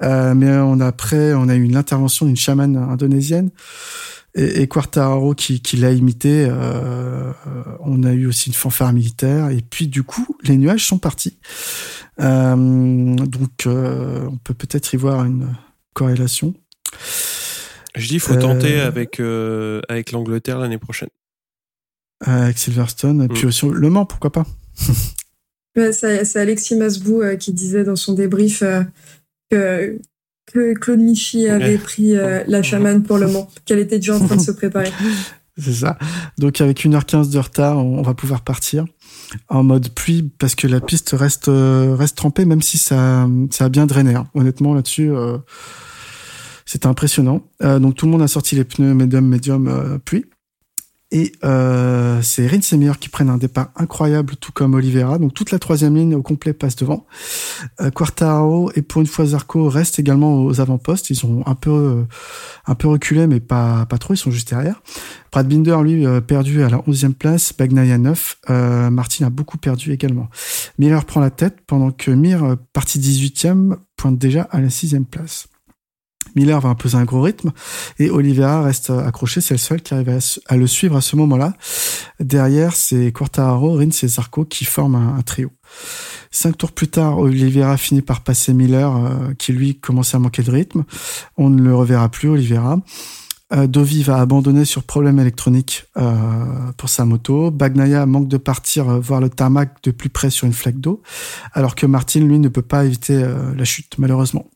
[0.00, 3.50] mais on a après on a eu l'intervention d'une chamane indonésienne
[4.34, 6.48] et, et Quartararo qui, qui l'a imité.
[7.80, 11.38] on a eu aussi une fanfare militaire et puis du coup les nuages sont partis.
[12.20, 12.56] Euh,
[13.16, 15.54] donc, euh, on peut peut-être y voir une
[15.94, 16.54] corrélation.
[17.96, 19.20] Je dis, il faut tenter euh, avec
[19.88, 21.08] avec l'Angleterre l'année prochaine.
[22.24, 23.48] Avec Silverstone, et puis mm.
[23.48, 24.46] aussi Le Mans, pourquoi pas
[25.92, 28.62] C'est Alexis Masbou qui disait dans son débrief
[29.50, 30.00] que,
[30.80, 32.14] Claude Michi avait pris
[32.46, 34.90] la chamane pour le Mans, qu'elle était déjà en train de se préparer.
[35.56, 35.98] C'est ça.
[36.36, 38.86] Donc avec 1h15 de retard, on va pouvoir partir
[39.48, 43.68] en mode pluie parce que la piste reste reste trempée même si ça ça a
[43.68, 44.14] bien drainé.
[44.14, 44.26] Hein.
[44.34, 45.38] Honnêtement là-dessus euh,
[46.66, 47.42] c'était impressionnant.
[47.62, 50.24] Euh, donc tout le monde a sorti les pneus médium médium euh, pluie.
[51.14, 55.18] Et euh, c'est Rins et Mir qui prennent un départ incroyable, tout comme Oliveira.
[55.18, 57.06] Donc toute la troisième ligne au complet passe devant.
[57.80, 61.10] Euh, Quartaro et pour une fois Zarco restent également aux avant-postes.
[61.10, 62.02] Ils ont un peu euh,
[62.66, 64.14] un peu reculé, mais pas pas trop.
[64.14, 64.82] Ils sont juste derrière.
[65.30, 67.52] Brad Binder lui euh, perdu à la 11e place.
[67.56, 68.38] Bagnaia 9.
[68.50, 70.28] Euh, Martin a beaucoup perdu également.
[70.80, 75.46] Miller prend la tête pendant que Mir parti 18e pointe déjà à la 6e place.
[76.34, 77.52] Miller va imposer un gros rythme
[77.98, 79.40] et Oliveira reste accroché.
[79.40, 81.54] C'est le seul qui arrive à, le suivre à ce moment-là.
[82.20, 85.50] Derrière, c'est Quartararo, Rins et Zarco qui forment un, trio.
[86.30, 90.42] Cinq tours plus tard, Oliveira finit par passer Miller, euh, qui lui commençait à manquer
[90.42, 90.84] de rythme.
[91.36, 92.78] On ne le reverra plus, Oliveira.
[93.52, 97.50] Euh, Dovi va abandonner sur problème électronique euh, pour sa moto.
[97.50, 101.02] Bagnaia manque de partir voir le tarmac de plus près sur une flaque d'eau,
[101.52, 103.24] alors que Martin, lui, ne peut pas éviter
[103.56, 104.46] la chute, malheureusement.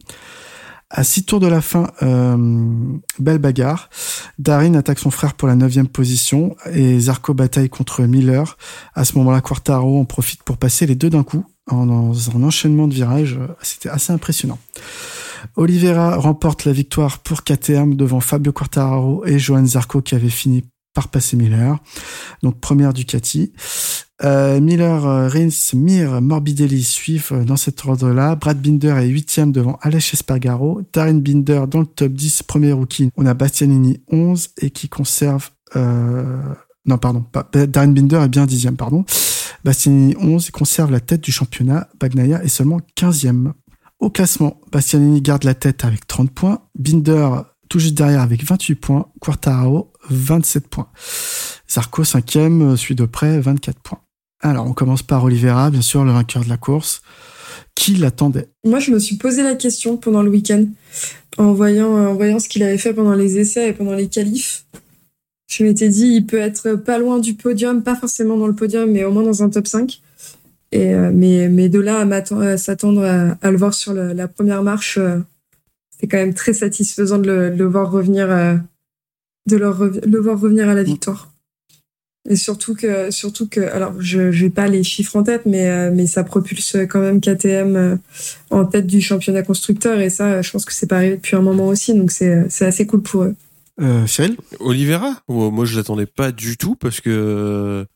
[0.91, 2.36] À six tours de la fin, euh,
[3.18, 3.91] belle bagarre.
[4.39, 8.57] Darin attaque son frère pour la neuvième position et Zarco bataille contre Miller.
[8.95, 12.89] À ce moment-là, Quartaro en profite pour passer les deux d'un coup en, un enchaînement
[12.89, 13.39] de virages.
[13.61, 14.59] C'était assez impressionnant.
[15.57, 20.64] Oliveira remporte la victoire pour KTM devant Fabio Quartararo et Johan Zarco qui avait fini
[21.07, 21.78] par Miller.
[22.42, 23.53] Donc première Ducati.
[24.24, 28.34] Euh, Miller, euh, Rins, Mir, Morbidelli suivent euh, dans cet ordre-là.
[28.34, 30.82] Brad Binder est huitième devant Aleix Espargaro.
[30.92, 33.11] Darren Binder dans le top 10, premier rookie.
[33.16, 35.51] On a Bastianini 11 et qui conserve...
[35.74, 37.22] Non, pardon.
[37.53, 39.05] Darren Binder est bien dixième, pardon.
[39.62, 41.88] Bastianini 11 conserve la tête du championnat.
[42.01, 43.53] Bagnaia est seulement 15e.
[44.01, 46.61] Au classement, Bastianini garde la tête avec 30 points.
[46.78, 47.28] Binder
[47.68, 49.07] tout juste derrière avec 28 points.
[49.20, 50.88] Quartararo 27 points.
[51.70, 54.00] Zarco 5e, suit de près 24 points.
[54.40, 57.02] Alors, on commence par Oliveira, bien sûr, le vainqueur de la course.
[57.74, 58.48] Qui l'attendait?
[58.64, 60.64] Moi, je me suis posé la question pendant le week-end,
[61.38, 64.64] en voyant, en voyant ce qu'il avait fait pendant les essais et pendant les qualifs.
[65.48, 68.90] Je m'étais dit, il peut être pas loin du podium, pas forcément dans le podium,
[68.90, 70.00] mais au moins dans un top 5.
[70.72, 73.02] Et, euh, mais, mais de là à, s'attendre
[73.40, 75.18] à, le voir sur la première marche, euh,
[75.98, 78.56] c'est quand même très satisfaisant de le, voir revenir, euh,
[79.49, 81.32] de le voir revenir à la victoire.
[82.28, 85.90] Et surtout que, surtout que, alors je n'ai pas les chiffres en tête, mais, euh,
[85.92, 87.96] mais ça propulse quand même KTM euh,
[88.51, 89.99] en tête du championnat constructeur.
[89.99, 91.94] Et ça, je pense que c'est pas arrivé depuis un moment aussi.
[91.94, 93.34] Donc c'est assez cool pour eux.
[93.80, 94.36] Euh, Cyril?
[94.61, 97.86] Olivera Moi, je l'attendais pas du tout parce que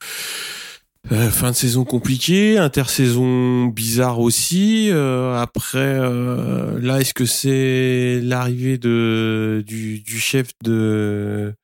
[1.11, 4.89] euh, fin de saison compliquée, intersaison bizarre aussi.
[4.93, 11.55] Euh, après, euh, là, est-ce que c'est l'arrivée de du, chef de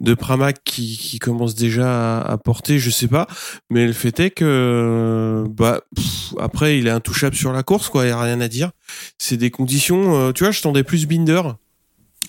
[0.00, 3.26] de Pramac qui, qui commence déjà à, porter, je sais pas.
[3.70, 5.80] Mais le fait est que bah
[6.38, 8.04] après, il est intouchable sur la course, quoi.
[8.04, 8.72] Il y a rien à dire.
[9.16, 10.32] C'est des conditions.
[10.32, 11.40] tu vois, je tendais plus Binder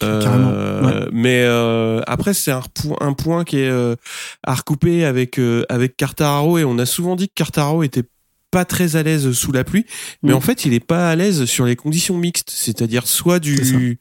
[0.04, 2.62] euh, mais euh, après, c'est un,
[3.00, 3.96] un, point qui est euh,
[4.43, 5.39] à recouper avec
[5.70, 8.04] avec Cartararo et on a souvent dit que Cartararo était
[8.52, 9.86] pas très à l'aise sous la pluie,
[10.24, 10.36] mais mm.
[10.36, 14.00] en fait, il est pas à l'aise sur les conditions mixtes, c'est-à-dire soit du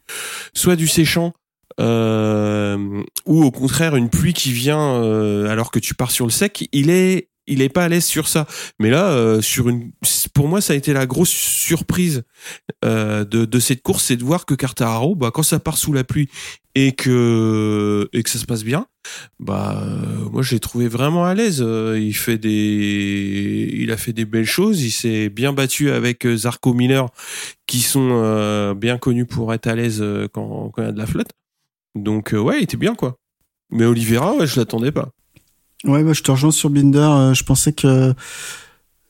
[0.54, 1.32] soit du séchant
[1.80, 5.02] euh, ou au contraire une pluie qui vient
[5.48, 8.28] alors que tu pars sur le sec, il est il est pas à l'aise sur
[8.28, 8.46] ça.
[8.78, 9.92] Mais là, euh, sur une,
[10.32, 12.22] pour moi, ça a été la grosse surprise
[12.84, 15.92] euh, de, de cette course, c'est de voir que Cartararo, bah, quand ça part sous
[15.92, 16.28] la pluie
[16.74, 18.86] et que et que ça se passe bien,
[19.38, 21.64] bah, euh, moi, je l'ai trouvé vraiment à l'aise.
[21.96, 24.82] il fait des, il a fait des belles choses.
[24.82, 27.08] Il s'est bien battu avec Zarco Miller,
[27.66, 31.06] qui sont bien connus pour être à l'aise quand, quand il y a de la
[31.06, 31.30] flotte.
[31.94, 33.18] Donc, ouais, il était bien, quoi.
[33.70, 35.10] Mais Oliveira, ouais, je l'attendais pas.
[35.84, 36.98] Ouais, bah, je te rejoins sur Binder.
[36.98, 38.14] Euh, je pensais que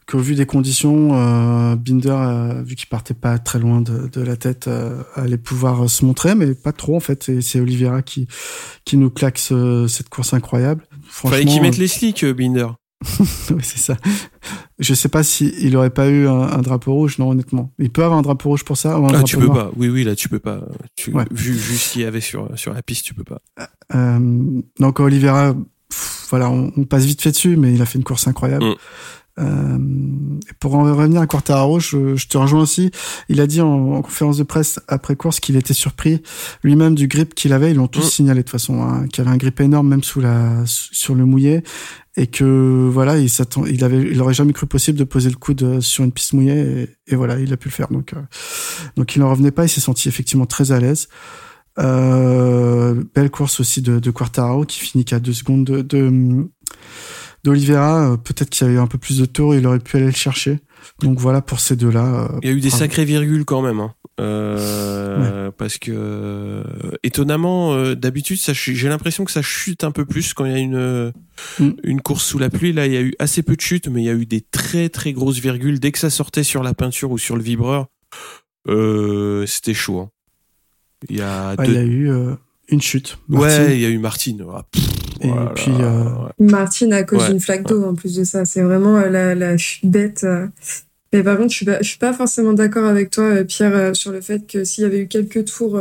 [0.07, 4.21] qu'au vu des conditions, euh, Binder, euh, vu qu'il partait pas très loin de, de
[4.21, 7.29] la tête, euh, allait pouvoir se montrer, mais pas trop en fait.
[7.29, 8.27] Et c'est Oliveira qui
[8.85, 10.85] qui nous claque cette course incroyable.
[11.07, 12.69] Franchement, Fallait qu'il mette les slicks, Binder.
[13.21, 13.97] oui, c'est ça.
[14.79, 17.71] Je sais pas si il aurait pas eu un, drapeau rouge, non, honnêtement.
[17.79, 18.99] Il peut avoir un drapeau rouge pour ça.
[18.99, 19.71] Ou un ah, tu peux pas.
[19.77, 20.63] Oui, oui, là, tu peux pas.
[20.97, 23.43] Tu, Vu, vu ce qu'il y avait sur sur la piste, tu peux pas.
[23.95, 25.55] Euh, donc Oliveira,
[26.31, 28.65] voilà, on, passe vite fait dessus, mais il a fait une course incroyable.
[28.65, 28.75] Mm.
[29.41, 29.79] Euh,
[30.61, 32.93] pour en revenir à Quartararo, je, je, te rejoins aussi.
[33.29, 36.23] Il a dit en, conférence de presse après course qu'il était surpris
[36.63, 37.73] lui-même du grip qu'il avait.
[37.73, 38.11] Ils l'ont tous mm.
[38.11, 41.25] signalé de toute façon, hein, qu'il avait un grip énorme même sous la sur le
[41.25, 41.63] mouillé
[42.17, 45.37] et que voilà, il s'attend, il avait, il aurait jamais cru possible de poser le
[45.37, 47.89] coude sur une piste mouillée et, voilà, il a pu le faire.
[47.89, 48.21] Donc euh,
[48.97, 49.65] donc il n'en revenait pas.
[49.65, 51.09] Il s'est senti effectivement très à l'aise.
[51.79, 56.47] Euh, belle course aussi de, de Quartararo qui finit qu'à deux secondes de, de
[57.43, 60.07] d'Olivera, euh, peut-être qu'il y avait un peu plus de tour, il aurait pu aller
[60.07, 60.61] le chercher.
[61.01, 62.29] Donc voilà pour ces deux-là.
[62.33, 63.95] Euh, il y a eu des sacrées virgules quand même, hein.
[64.21, 66.63] euh, parce que euh,
[67.03, 71.13] étonnamment, d'habitude, j'ai l'impression que ça chute un peu plus quand il y a une
[71.59, 71.73] mm.
[71.83, 72.73] une course sous la pluie.
[72.73, 74.41] Là, il y a eu assez peu de chutes, mais il y a eu des
[74.41, 77.89] très très grosses virgules dès que ça sortait sur la peinture ou sur le vibreur.
[78.67, 80.01] C'était chaud.
[80.01, 80.11] Hein.
[81.09, 82.11] Il y a, il y a eu
[82.69, 83.19] une chute.
[83.29, 84.45] Ouais, il y a eu Martine.
[84.49, 84.65] Ah,
[85.23, 86.05] et puis euh...
[86.39, 88.45] Martine à cause d'une flaque d'eau en plus de ça.
[88.45, 90.25] C'est vraiment euh, la, la chute bête.
[90.25, 90.47] Euh.
[91.13, 93.95] Mais par contre, je suis pas, je suis pas forcément d'accord avec toi, euh, Pierre,
[93.95, 95.81] sur le fait que s'il y avait eu quelques tours,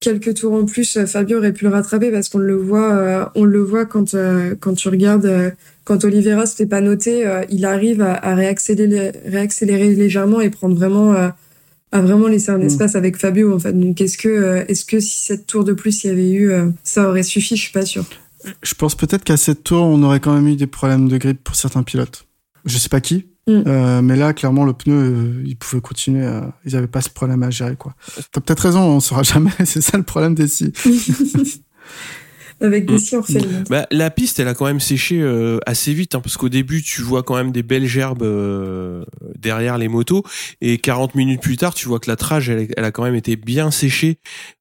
[0.00, 3.62] quelques tours en plus, Fabio aurait pu le rattraper parce qu'on le voit, on le
[3.62, 4.14] voit quand
[4.60, 9.94] quand tu regardes, quand Oliveira se fait pas noter, il arrive à, à réaccélérer, réaccélérer
[9.94, 11.14] légèrement et prendre vraiment
[11.92, 12.62] a vraiment laissé un mm.
[12.62, 13.72] espace avec Fabio en fait.
[13.72, 16.50] Donc est-ce que euh, est-ce que si cette tour de plus il y avait eu,
[16.50, 17.56] euh, ça aurait suffi?
[17.56, 18.04] Je suis pas sûr.
[18.62, 21.42] Je pense peut-être qu'à cette tour, on aurait quand même eu des problèmes de grippe
[21.42, 22.26] pour certains pilotes.
[22.64, 23.62] Je sais pas qui, mm.
[23.66, 26.28] euh, mais là, clairement, le pneu, il pouvait continuer.
[26.64, 27.94] ils avaient pas ce problème à gérer, quoi.
[28.32, 29.50] T'as peut-être raison, on saura jamais.
[29.64, 30.72] C'est ça le problème des si.
[32.60, 32.98] avec des mm.
[32.98, 33.38] si
[33.68, 36.82] bah, la piste, elle a quand même séché euh, assez vite, hein, parce qu'au début,
[36.82, 39.04] tu vois quand même des belles gerbes euh,
[39.38, 40.22] derrière les motos,
[40.60, 43.36] et 40 minutes plus tard, tu vois que la trage, elle, a quand même été
[43.36, 44.18] bien séchée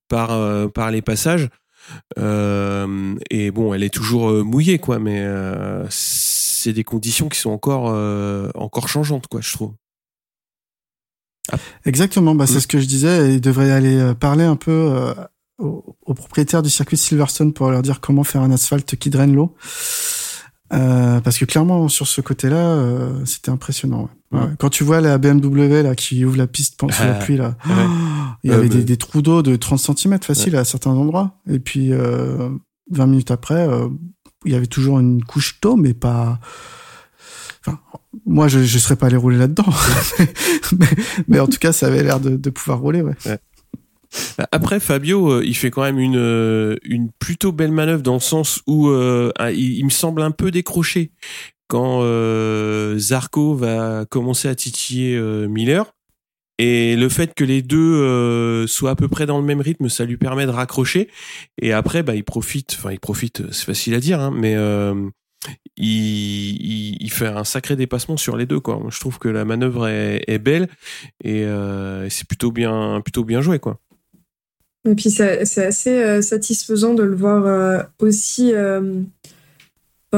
[0.08, 1.50] par euh, par les passages.
[2.18, 5.26] et bon, elle est toujours mouillée, quoi, mais
[5.90, 7.86] c'est des conditions qui sont encore
[8.56, 9.74] encore changeantes, quoi, je trouve.
[11.86, 12.62] Exactement, bah, c'est mm.
[12.62, 13.36] ce que je disais.
[13.36, 15.14] Il devrait aller parler un peu
[15.58, 19.56] aux, propriétaires du circuit Silverstone pour leur dire comment faire un asphalte qui draine l'eau.
[20.74, 24.10] Euh, parce que clairement sur ce côté-là, euh, c'était impressionnant.
[24.32, 24.40] Ouais.
[24.40, 24.48] Ouais.
[24.58, 27.56] Quand tu vois la BMW là qui ouvre la piste pendant la pluie là,
[28.44, 31.40] il y avait des, des, trous d'eau de 30 cm facile à certains endroits.
[31.50, 32.50] Et puis euh,
[32.92, 33.88] 20 minutes après, euh,
[34.46, 36.40] il y avait toujours une couche d'eau, mais pas.
[37.66, 37.80] Enfin,
[38.26, 39.66] moi, je ne serais pas allé rouler là-dedans,
[40.80, 40.88] mais,
[41.28, 43.02] mais, en tout cas, ça avait l'air de, de pouvoir rouler.
[43.02, 43.16] Ouais.
[44.52, 48.20] Après Fabio, euh, il fait quand même une euh, une plutôt belle manœuvre dans le
[48.20, 51.12] sens où euh, il, me semble un peu décroché
[51.68, 52.02] quand
[52.98, 55.92] Zarco va commencer à titiller Miller.
[56.58, 60.06] Et le fait que les deux soient à peu près dans le même rythme, ça
[60.06, 61.10] lui permet de raccrocher.
[61.60, 62.76] Et après, bah, il profite.
[62.78, 63.52] Enfin, il profite.
[63.52, 64.56] C'est facile à dire, hein, mais
[65.76, 68.60] il, fait un sacré dépassement sur les deux.
[68.60, 68.80] Quoi.
[68.90, 70.70] Je trouve que la manœuvre est, est belle
[71.24, 71.46] et
[72.10, 73.80] c'est plutôt bien, plutôt bien joué, quoi.
[74.86, 78.54] Et puis c'est assez euh, satisfaisant de le voir euh, aussi.
[78.54, 79.02] Euh,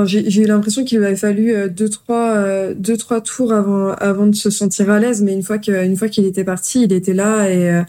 [0.04, 4.52] j'ai eu l'impression qu'il avait fallu deux trois deux trois tours avant avant de se
[4.52, 7.84] sentir à l'aise, mais une fois qu'il était parti, il était là et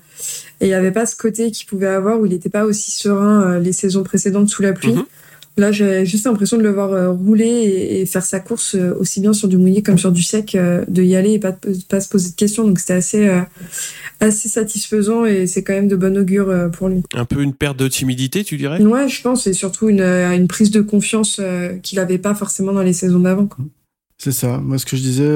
[0.63, 3.59] il n'y avait pas ce côté qu'il pouvait avoir où il n'était pas aussi serein
[3.59, 4.95] les saisons précédentes sous la pluie.
[4.95, 5.05] Mm-hmm.
[5.59, 9.49] Là, j'ai juste l'impression de le voir rouler et, faire sa course aussi bien sur
[9.49, 11.57] du mouillé comme sur du sec, de y aller et pas,
[11.89, 12.67] pas se poser de questions.
[12.67, 13.29] Donc c'était assez,
[14.21, 17.03] assez satisfaisant et c'est quand même de bon augure euh, pour lui.
[17.15, 18.83] Un peu une perte de timidité, tu dirais?
[18.83, 22.35] Ouais, je pense, et surtout une, euh, une prise de confiance euh, qu'il n'avait pas
[22.35, 23.49] forcément dans les saisons d'avant.
[24.17, 24.59] C'est ça.
[24.59, 25.31] Moi, ce que je disais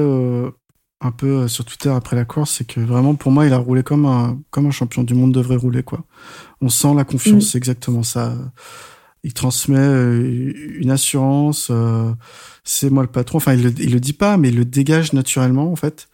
[1.01, 3.85] un peu sur Twitter après la course, c'est que vraiment, pour moi, il a roulé
[3.85, 6.05] comme un, comme un champion du monde devrait rouler, quoi.
[6.61, 7.49] On sent la confiance, mm.
[7.49, 8.35] c'est exactement ça.
[9.25, 11.71] Il transmet une assurance,
[12.65, 13.39] c'est moi le patron.
[13.39, 16.09] Enfin, il le, il le dit pas, mais il le dégage naturellement, en fait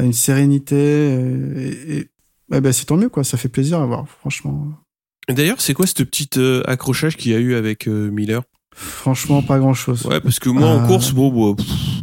[0.00, 0.76] une sérénité.
[0.76, 3.24] Et, et ben, c'est tant mieux, quoi.
[3.24, 4.68] Ça fait plaisir à voir, franchement.
[5.28, 8.42] D'ailleurs, c'est quoi ce petit euh, accrochage qu'il y a eu avec euh, Miller?
[8.74, 10.06] Franchement, pas grand chose.
[10.06, 10.86] Ouais, parce que moi, en euh.
[10.86, 11.56] course, bon, bon,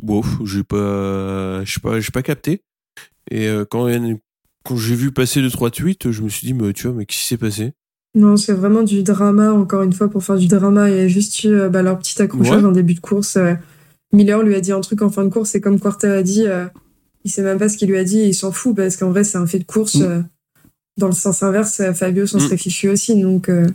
[0.03, 2.61] bon j'ai pas, j'ai pas, j'ai pas capté.
[3.31, 3.87] Et quand,
[4.63, 7.05] quand j'ai vu passer deux trois tweets, je me suis dit, mais tu vois, mais
[7.05, 7.73] qu'est-ce qui s'est passé?
[8.15, 10.89] Non, c'est vraiment du drama, encore une fois, pour faire du drama.
[10.89, 13.37] Il y a juste eu bah, leur petit accrochage en début de course.
[14.11, 16.47] Miller lui a dit un truc en fin de course, et comme Quarter a dit,
[17.25, 19.23] il sait même pas ce qu'il lui a dit il s'en fout parce qu'en vrai
[19.23, 19.95] c'est un fait de course.
[19.95, 20.03] Mm.
[20.03, 20.21] Euh,
[20.97, 22.41] dans le sens inverse, euh, Fabio s'en mm.
[22.41, 23.19] serait fichu aussi.
[23.21, 23.67] Donc euh,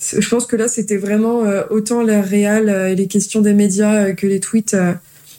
[0.00, 4.26] je pense que là c'était vraiment autant l'air réel et les questions des médias que
[4.26, 4.76] les tweets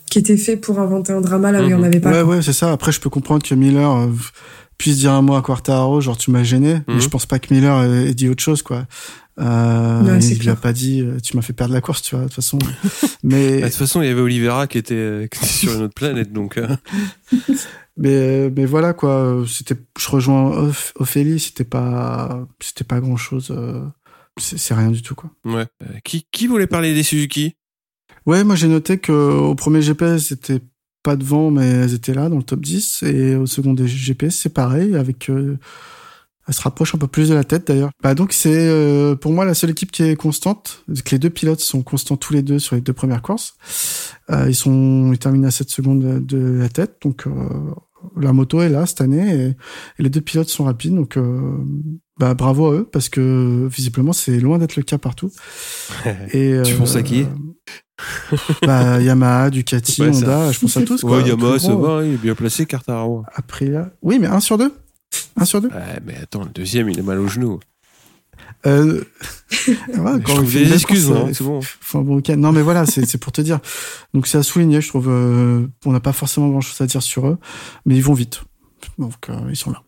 [0.09, 1.85] qui étaient faits pour inventer un drama là où il n'y en mm-hmm.
[1.85, 2.11] avait pas.
[2.11, 2.71] Ouais ouais c'est ça.
[2.71, 4.09] Après je peux comprendre que Miller
[4.77, 7.01] puisse dire un mot à Quartaro, genre tu m'as gêné, mais mm-hmm.
[7.01, 8.85] je pense pas que Miller ait dit autre chose quoi.
[9.37, 12.23] Euh, il lui a pas dit, euh, tu m'as fait perdre la course, tu vois,
[12.23, 12.57] de toute façon.
[13.23, 15.73] Mais, Bah, De toute façon, il y avait Oliveira qui était, euh, qui était sur
[15.75, 16.57] une autre planète, donc.
[16.57, 16.73] euh,
[17.97, 19.43] mais, mais voilà, quoi.
[19.47, 23.53] C'était, je rejoins Oph- Ophélie, c'était pas, c'était pas grand chose.
[24.39, 25.29] c'est c'est rien du tout, quoi.
[25.45, 25.65] ouais.
[25.83, 27.55] Euh, qui, qui voulait parler des Suzuki?
[28.25, 30.59] Ouais, moi j'ai noté que au premier GPS c'était
[31.05, 34.35] pas devant, mais elles étaient là dans le top 10, et au second des GPS
[34.35, 35.59] c'est pareil, avec euh,
[36.47, 37.91] elles se rapprochent un peu plus de la tête d'ailleurs.
[38.01, 41.29] Bah donc c'est euh, pour moi la seule équipe qui est constante, que les deux
[41.29, 43.55] pilotes sont constants tous les deux sur les deux premières courses.
[44.31, 47.31] Euh, ils sont ils terminent à 7 secondes de, la tête, donc euh,
[48.17, 49.47] la moto est là cette année et,
[49.99, 51.63] et les deux pilotes sont rapides, donc euh,
[52.17, 55.31] bah bravo à eux parce que visiblement c'est loin d'être le cas partout.
[56.33, 57.25] Et, Tu euh, penses à qui?
[58.65, 60.19] Bah, Yamaha, Ducati, Ouais, ça.
[60.19, 61.01] Honda, je pense à tous.
[61.01, 61.17] Quoi.
[61.21, 63.23] Ouais, Yamaha, ça va, il est bien placé, Cartaro.
[63.33, 63.89] Après là.
[64.01, 64.73] Oui, mais un sur deux.
[65.37, 65.69] Un sur deux.
[65.69, 67.59] Ouais, mais attends, le deuxième, il est mal au genou.
[68.65, 69.03] Euh...
[69.93, 71.59] voilà, Je quand fait des excuses, hein, euh, c'est bon.
[71.93, 72.21] un bon.
[72.37, 73.59] Non, mais voilà, c'est c'est pour te dire.
[74.13, 75.07] Donc c'est à souligner, je trouve.
[75.09, 77.37] euh, on n'a pas forcément grand-chose à dire sur eux,
[77.85, 78.41] mais ils vont vite.
[78.97, 79.83] Donc euh, ils sont là.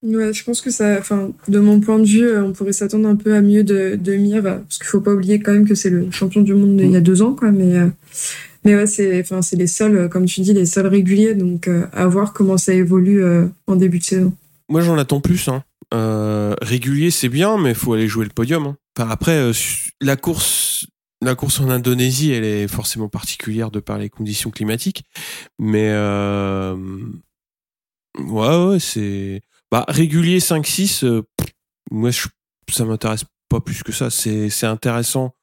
[0.00, 3.08] Ouais, je pense que ça, enfin, de mon point de vue, euh, on pourrait s'attendre
[3.08, 5.66] un peu à mieux de, de Mir, euh, parce qu'il faut pas oublier quand même
[5.66, 7.50] que c'est le champion du monde il y a deux ans, quoi.
[7.50, 7.88] Mais, euh,
[8.64, 11.68] mais ouais, c'est, enfin, c'est les seuls, euh, comme tu dis, les seuls réguliers, donc
[11.92, 13.24] à voir comment ça évolue
[13.66, 14.32] en début de saison.
[14.68, 15.48] Moi, j'en attends plus.
[15.48, 15.64] Hein.
[16.62, 18.66] Régulier, c'est bien, mais il faut aller jouer le podium.
[18.66, 18.76] Hein.
[18.96, 19.50] Enfin, après,
[20.00, 20.86] la course,
[21.22, 25.02] la course en Indonésie, elle est forcément particulière de par les conditions climatiques.
[25.58, 25.90] Mais
[28.16, 29.40] ouais, ouais, c'est
[29.70, 31.04] bah régulier 5-6.
[31.04, 31.22] euh,
[31.90, 32.26] moi, je,
[32.70, 34.10] ça m'intéresse pas plus que ça.
[34.10, 35.34] C'est c'est intéressant.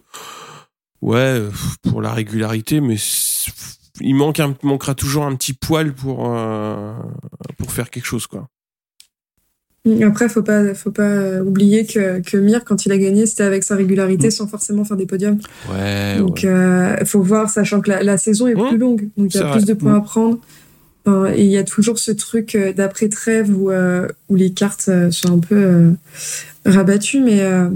[1.01, 1.41] Ouais,
[1.84, 2.95] pour la régularité, mais
[4.01, 6.93] il manque un, manquera toujours un petit poil pour euh,
[7.57, 8.47] pour faire quelque chose, quoi.
[10.03, 13.61] Après, faut pas, faut pas oublier que, que Mir, quand il a gagné, c'était avec
[13.63, 15.38] sa régularité, sans forcément faire des podiums.
[15.71, 16.17] Ouais.
[16.17, 16.49] Donc, ouais.
[16.49, 18.67] euh, faut voir, sachant que la, la saison est Mmh.
[18.69, 19.57] plus longue, donc il y a vrai.
[19.59, 19.95] plus de points Mmh.
[19.97, 20.39] à prendre.
[21.06, 24.51] Enfin, et il y a toujours ce truc euh, d'après trêve où, euh, où les
[24.51, 25.91] cartes euh, sont un peu euh,
[26.66, 27.70] rabattues, mais euh,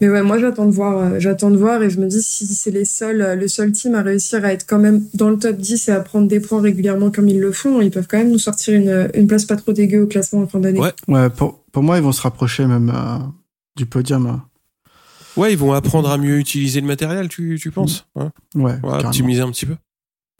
[0.00, 2.72] mais ouais, moi j'attends de voir, j'attends de voir, et je me dis si c'est
[2.72, 5.88] les seuls, le seul team à réussir à être quand même dans le top 10
[5.88, 8.38] et à prendre des points régulièrement comme ils le font, ils peuvent quand même nous
[8.40, 10.80] sortir une, une place pas trop dégueu au classement en fin d'année.
[10.80, 10.92] Ouais.
[11.06, 13.18] Ouais, pour, pour moi, ils vont se rapprocher même euh,
[13.76, 14.26] du podium.
[14.26, 14.42] hein.
[15.36, 18.32] Ouais, ils vont apprendre à mieux utiliser le matériel, tu, tu penses hein?
[18.56, 19.76] Ouais, Ouais, optimiser un petit peu.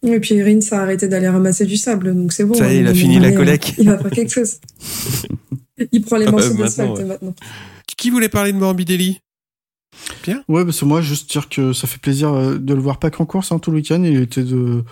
[0.05, 2.55] Et puis Rins a arrêté d'aller ramasser du sable, donc c'est bon.
[2.55, 3.75] Ça y est, un il a fini la collecte.
[3.79, 4.59] Il va faire quelque chose.
[5.93, 7.05] il prend les Ah morceaux maintenant, d'asphalte ouais.
[7.05, 7.35] maintenant.
[7.97, 9.21] Qui voulait parler de Morbidelli
[10.49, 13.11] Ouais, parce que moi, juste dire que ça fait plaisir euh, de le voir pas
[13.11, 14.03] qu'en course hein, tout le week-end.
[14.03, 14.83] Il était de,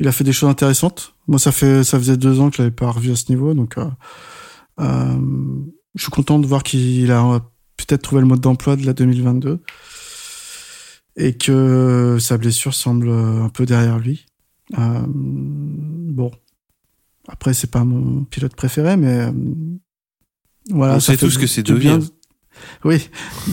[0.00, 1.14] il a fait des choses intéressantes.
[1.28, 3.54] Moi, ça fait, ça faisait deux ans que je l'avais pas revu à ce niveau,
[3.54, 3.84] donc euh,
[4.80, 5.16] euh,
[5.94, 7.38] je suis content de voir qu'il a euh,
[7.76, 9.60] peut-être trouvé le mode d'emploi de la 2022
[11.16, 14.26] et que sa blessure semble euh, un peu derrière lui.
[14.76, 16.30] Euh, bon,
[17.28, 19.32] après, c'est pas mon pilote préféré, mais euh,
[20.70, 20.96] voilà.
[20.96, 21.98] On sait fait tous que c'est du De bien.
[21.98, 22.12] Vries.
[22.84, 23.08] Oui,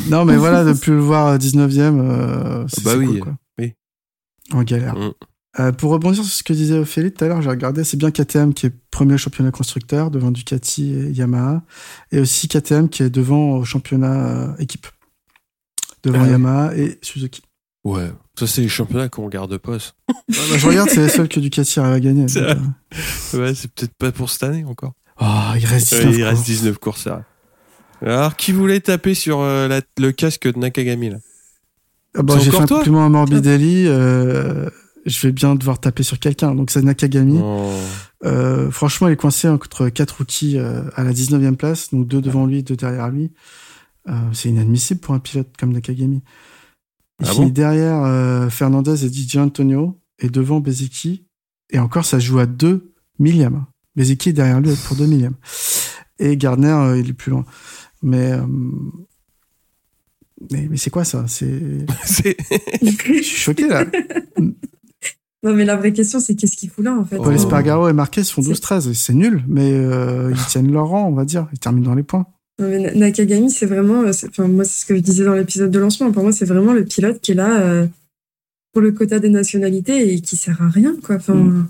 [0.10, 3.38] non, mais voilà, de plus le voir 19e, euh, c'est Bah oui, cool, quoi.
[3.60, 3.74] oui.
[4.52, 4.96] En galère.
[4.96, 5.12] Mm.
[5.60, 8.12] Euh, pour rebondir sur ce que disait Ophélie tout à l'heure, j'ai regardé, c'est bien
[8.12, 11.64] KTM qui est premier championnat constructeur devant Ducati et Yamaha,
[12.12, 14.88] et aussi KTM qui est devant au championnat équipe,
[16.04, 16.28] devant Ah.
[16.30, 17.42] Yamaha et Suzuki.
[17.86, 18.12] Ouais.
[18.38, 19.80] Ça, c'est les championnats qu'on regarde pas.
[19.80, 19.92] ça.
[20.10, 22.28] Ouais, bah, je regarde, c'est les seuls que Ducati arrive à gagner.
[22.28, 22.42] C'est.
[23.38, 24.94] Ouais, c'est peut-être pas pour cette année encore.
[25.22, 26.48] euh, Oh, il reste Ouais, 19 il reste courses.
[26.48, 27.06] 19 courses.
[27.06, 27.24] là.
[28.02, 31.18] Alors, qui voulait taper sur euh, la- le casque de Nakagami là?
[32.18, 34.70] Ah bah, j'ai fait un compliment à Morbidelli, euh,
[35.06, 37.40] je vais bien devoir taper sur quelqu'un, donc c'est Nakagami.
[38.26, 42.22] Euh, franchement, il est coincé entre quatre rookies euh, à la 19e place, donc deux
[42.22, 43.32] devant lui, deux derrière lui.
[44.10, 46.22] Euh, c'est inadmissible pour un pilote comme Nakagami.
[47.22, 51.26] Il Ah finit bon derrière euh, Fernandez et DJ Antonio et devant Bezeki.
[51.72, 53.66] Et encore, ça joue à 2 millièmes.
[53.96, 55.36] Bezeki est derrière lui pour 2 millièmes.
[56.20, 57.46] Et Gardner, euh, il est plus loin.
[58.02, 58.46] Mais, euh,
[60.52, 61.26] mais, mais c'est quoi ça?
[61.28, 61.86] C'est,
[62.82, 63.86] je suis choqué là.
[65.44, 67.18] Non, mais la vraie question, c'est qu'est-ce qu'il fout là, en fait?
[67.18, 67.32] Paul Oh.
[67.32, 68.94] Espargaro et Marquez font C'est- 12-13.
[68.94, 71.48] C'est nul, mais euh, ils tiennent leur rang, on va dire.
[71.54, 72.26] Ils terminent dans les points.
[72.60, 75.26] Non, mais Na- Nakagami, c'est vraiment, euh, c'est- enfin, moi, c'est ce que je disais
[75.26, 76.12] dans l'épisode de lancement.
[76.12, 77.86] Pour moi, c'est vraiment le pilote qui est là euh,
[78.72, 81.16] pour le quota des nationalités et qui sert à rien, quoi.
[81.18, 81.68] Enfin, Mm.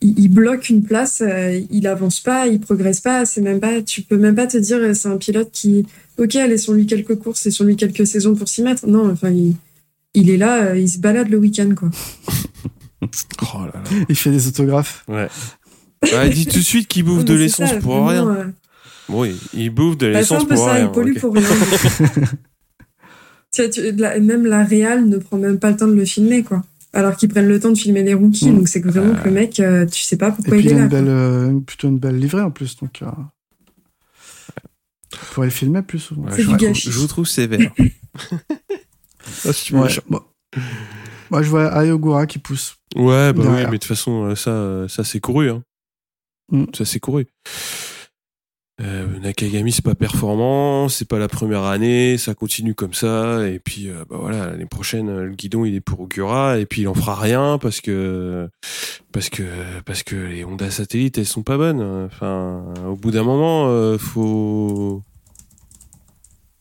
[0.00, 3.24] il, il bloque une place, euh, il avance pas, il progresse pas.
[3.26, 5.84] C'est même pas, tu peux même pas te dire, c'est un pilote qui,
[6.18, 8.86] ok, laissons-lui quelques courses, laissons-lui quelques saisons pour s'y mettre.
[8.86, 9.56] Non, enfin, il,
[10.14, 11.90] il est là, euh, il se balade le week-end, quoi.
[13.42, 13.82] Oh là là.
[14.08, 15.02] Il fait des autographes.
[15.08, 15.26] Ouais.
[16.04, 18.52] Ouais, dis tout de suite qu'il bouffe Non, de l'essence pour rien.
[19.12, 20.84] Euh, Oui, il bouffe de bah, l'essence pour ça, rien.
[20.86, 21.20] il pollue ok.
[21.20, 21.48] pour rien.
[24.20, 26.62] Même la Real ne prend même pas le temps de le filmer, quoi.
[26.94, 28.56] Alors qu'ils prennent le temps de filmer les rookies, Mm.
[28.56, 30.66] donc c'est que vraiment que le mec, euh, tu sais pas Et pourquoi puis il
[30.66, 30.86] il est a là.
[30.88, 33.06] belle, euh, plutôt une belle livrée en plus, donc euh,
[35.12, 36.24] il pourrait le filmer plus souvent.
[36.24, 36.90] Ouais, je, du vous trouve, gâchis.
[36.90, 37.70] je vous trouve sévère.
[39.46, 39.72] Ah, si.
[39.72, 40.20] Ouais, bon.
[41.30, 42.74] Moi, je vois Ayogura qui pousse.
[42.96, 45.48] Ouais, bah oui, mais de toute façon, euh, ça, euh, ça c'est couru.
[45.48, 45.62] Hein.
[46.50, 46.64] Mm.
[46.76, 47.26] Ça c'est couru.
[48.80, 53.58] Euh, Nakagami, c'est pas performant, c'est pas la première année, ça continue comme ça, et
[53.58, 56.82] puis euh, bah voilà, l'année prochaine, euh, le guidon il est pour Ogura, et puis
[56.82, 58.48] il en fera rien parce que
[59.12, 59.42] parce que
[59.84, 61.82] parce que les Honda satellites elles sont pas bonnes.
[62.06, 65.02] Enfin, au bout d'un moment, euh, faut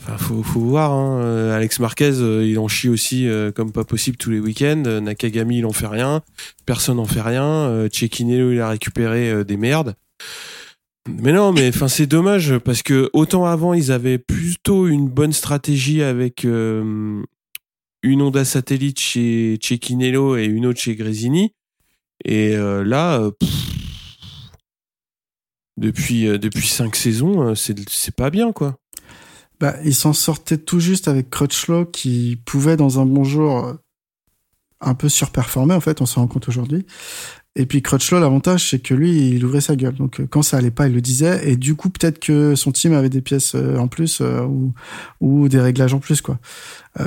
[0.03, 0.91] Enfin, faut, faut voir.
[0.93, 1.51] Hein.
[1.51, 2.09] Alex Marquez,
[2.43, 4.81] il en chie aussi comme pas possible tous les week-ends.
[4.99, 6.23] Nakagami, il en fait rien.
[6.65, 7.45] Personne en fait rien.
[7.45, 9.95] Euh, Cecchinello, il a récupéré des merdes.
[11.09, 16.03] Mais non, mais c'est dommage parce que autant avant ils avaient plutôt une bonne stratégie
[16.03, 17.23] avec euh,
[18.03, 21.53] une Honda satellite chez Cecchinello et une autre chez Gresini.
[22.23, 23.31] Et euh, là, euh,
[25.77, 28.77] depuis depuis cinq saisons, c'est pas bien quoi.
[29.59, 33.75] Bah, il s'en sortait tout juste avec Crutchlow qui pouvait dans un bon jour
[34.81, 36.85] un peu surperformer en fait, on se rend compte aujourd'hui.
[37.57, 39.95] Et puis Crutchlow, l'avantage c'est que lui, il ouvrait sa gueule.
[39.95, 41.49] Donc euh, quand ça allait pas, il le disait.
[41.49, 44.73] Et du coup, peut-être que son team avait des pièces euh, en plus euh, ou,
[45.19, 46.39] ou des réglages en plus quoi.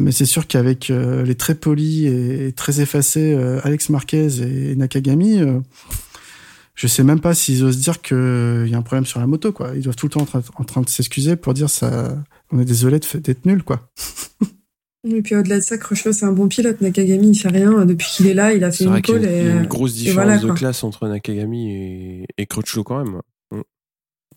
[0.01, 5.42] Mais c'est sûr qu'avec les très polis et très effacés Alex Marquez et Nakagami,
[6.74, 9.53] je sais même pas s'ils osent dire qu'il y a un problème sur la moto
[9.53, 9.72] quoi.
[9.74, 12.16] Ils doivent tout le temps être en train de s'excuser pour dire ça.
[12.51, 13.90] On est désolé d'être nul quoi.
[15.07, 16.80] Et puis au-delà de ça, Crutchlow, c'est un bon pilote.
[16.80, 17.84] Nakagami, il fait rien.
[17.84, 19.94] Depuis qu'il est là, il a fait une pole il y a euh, une grosse
[19.94, 23.20] différence voilà, de classe entre Nakagami et, et Crutchlow quand même.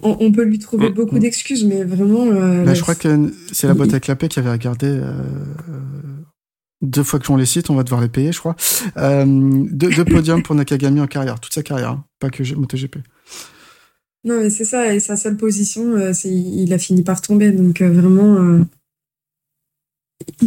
[0.04, 1.20] on, on peut lui trouver Mm, beaucoup mm.
[1.20, 2.26] d'excuses, mais vraiment.
[2.28, 5.04] euh, Là, la- je crois que c'est la boîte à clapet qui avait regardé euh,
[5.70, 6.24] euh,
[6.82, 8.56] deux fois que l'on les cite, on va devoir les payer, je crois.
[8.98, 9.26] Euh,
[9.72, 12.98] deux, deux podiums pour Nakagami en carrière, toute sa carrière, hein, pas que MotoGP.
[14.26, 14.94] Non, mais c'est ça.
[14.94, 17.52] Et sa seule position, euh, c'est il a fini par tomber.
[17.52, 18.60] Donc euh, vraiment, euh,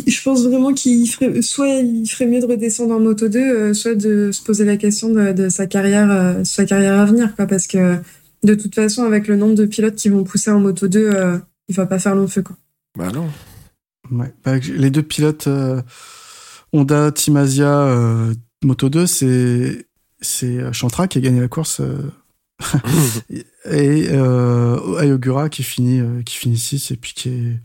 [0.06, 3.74] je pense vraiment qu'il ferait soit il ferait mieux de redescendre en Moto 2, euh,
[3.74, 7.34] soit de se poser la question de, de sa carrière, euh, sa carrière à venir,
[7.36, 7.46] quoi.
[7.46, 7.96] Parce que
[8.42, 11.38] de toute façon, avec le nombre de pilotes qui vont pousser en Moto 2, euh,
[11.68, 12.56] il va pas faire long feu, quoi.
[12.96, 13.28] Bah non.
[14.10, 14.32] Ouais.
[14.44, 15.80] Bah, les deux pilotes euh,
[16.72, 19.86] Honda, Team Asia, euh, Moto 2, c'est
[20.20, 22.10] c'est Chantra qui a gagné la course euh,
[23.70, 27.56] et euh, Ayogura qui finit euh, qui finit 6 et puis qui est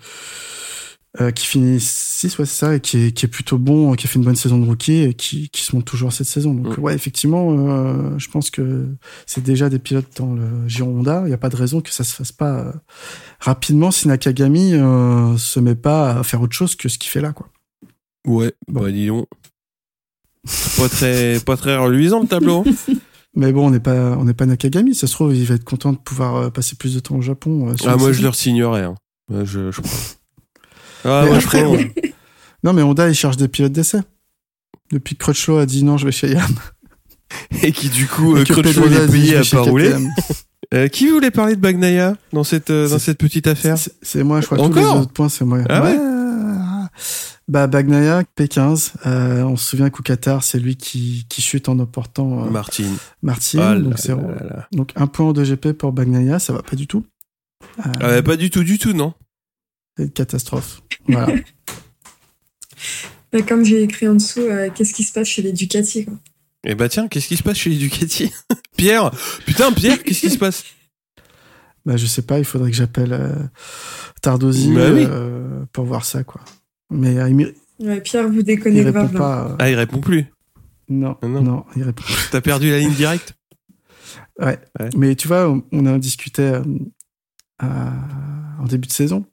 [1.22, 4.06] euh, qui finit 6 ouais c'est ça et qui est, qui est plutôt bon qui
[4.06, 6.54] a fait une bonne saison de rookie et qui, qui se monte toujours cette saison
[6.54, 6.82] donc Mm.
[6.82, 8.88] ouais effectivement euh, je pense que
[9.26, 11.92] c'est déjà des pilotes dans le giron Honda il n'y a pas de raison que
[11.92, 12.72] ça se fasse pas euh,
[13.40, 17.22] rapidement si Nakagami euh, se met pas à faire autre chose que ce qu'il fait
[17.22, 17.48] là quoi
[18.28, 19.28] Ouais, bah dis donc.
[20.78, 22.64] Pas très, pas très reluisant le tableau.
[22.68, 22.94] hein.
[23.36, 25.64] mais bon on n'est pas on n'est pas Nakagami ça se trouve il va être
[25.64, 28.84] content de pouvoir passer plus de temps au Japon ah, moi je leur signerais.
[28.84, 28.96] Hein.
[29.30, 29.82] Je, je
[31.06, 31.78] Ah, je après, on-
[32.64, 34.00] non mais Honda il cherche des pilotes d'essai
[34.92, 36.52] depuis que Crutchlow a dit non je vais chez Yam
[37.64, 39.94] Et qui du coup, euh, Crutchlow est payé à pas rouler.
[40.74, 44.42] Euh, qui voulait parler de Bagnaia dans cette, euh, dans cette petite affaire C'est- moi,
[44.42, 45.60] je crois que tous Encore les autres points, c'est moi.
[45.70, 45.98] Ah ouais
[47.48, 48.94] Bah, Bagnaia, P15.
[49.06, 52.96] Euh, on se souvient qu'au Qatar, c'est lui qui, qui chute en emportant Martine.
[53.22, 53.60] Martin.
[53.62, 54.68] Ah donc, là là là.
[54.72, 57.06] donc, un point en 2GP pour Bagnaia, ça va pas du tout.
[57.84, 59.14] Ah, ouais, pas du tout, du tout, non.
[59.98, 60.82] C'est une catastrophe.
[61.08, 61.34] Voilà.
[63.34, 66.14] Là, comme j'ai écrit en dessous, euh, qu'est-ce qui se passe chez les Ducati, quoi.
[66.68, 68.32] Et bah tiens, qu'est-ce qui se passe chez les Ducati
[68.78, 69.12] Pierre
[69.46, 70.64] Putain, Pierre, qu'est-ce qui se passe?
[71.86, 73.36] Bah, je sais pas, il faudrait que j'appelle euh,
[74.22, 75.06] Tardosi Bah oui.
[75.08, 76.42] euh, pour voir ça, quoi.
[76.90, 79.14] Mais euh, il, m'y- Ouais, Pierre, vous il déconnez grave.
[79.14, 79.50] pas.
[79.52, 80.26] euh, Ah, il répond plus.
[80.90, 81.66] non, Ah non, non.
[81.76, 83.34] il répond T'as perdu la ligne directe?
[84.40, 84.58] Ouais.
[84.80, 84.90] Ouais.
[84.98, 86.64] Mais tu vois, on, on a discuté euh,
[87.60, 87.94] à-
[88.60, 89.24] en début de saison.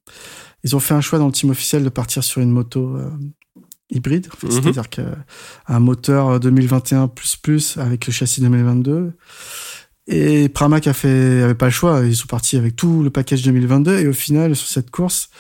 [0.64, 3.10] Ils ont fait un choix dans le team officiel de partir sur une moto euh,
[3.90, 4.52] hybride, en fait, Mhm.
[4.62, 9.12] c'est-à-dire qu'un moteur 2021 plus plus avec le châssis 2022.
[10.08, 12.00] Et Pramac a fait, avait pas le choix.
[12.04, 15.30] Ils sont partis avec tout le package 2022 et au final, sur cette course,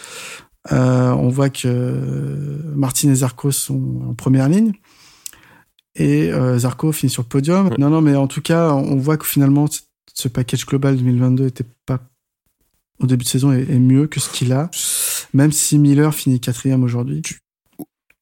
[0.70, 4.72] euh, on voit que euh, Martin et Zarco sont en première ligne.
[5.96, 7.68] Et euh, Zarco finit sur le podium.
[7.68, 7.76] Ouais.
[7.78, 9.66] Non, non, mais en tout cas, on voit que finalement,
[10.14, 11.98] ce package global 2022 était pas
[13.00, 14.70] au début de saison est, est mieux que ce qu'il a,
[15.32, 17.22] même si Miller finit quatrième aujourd'hui.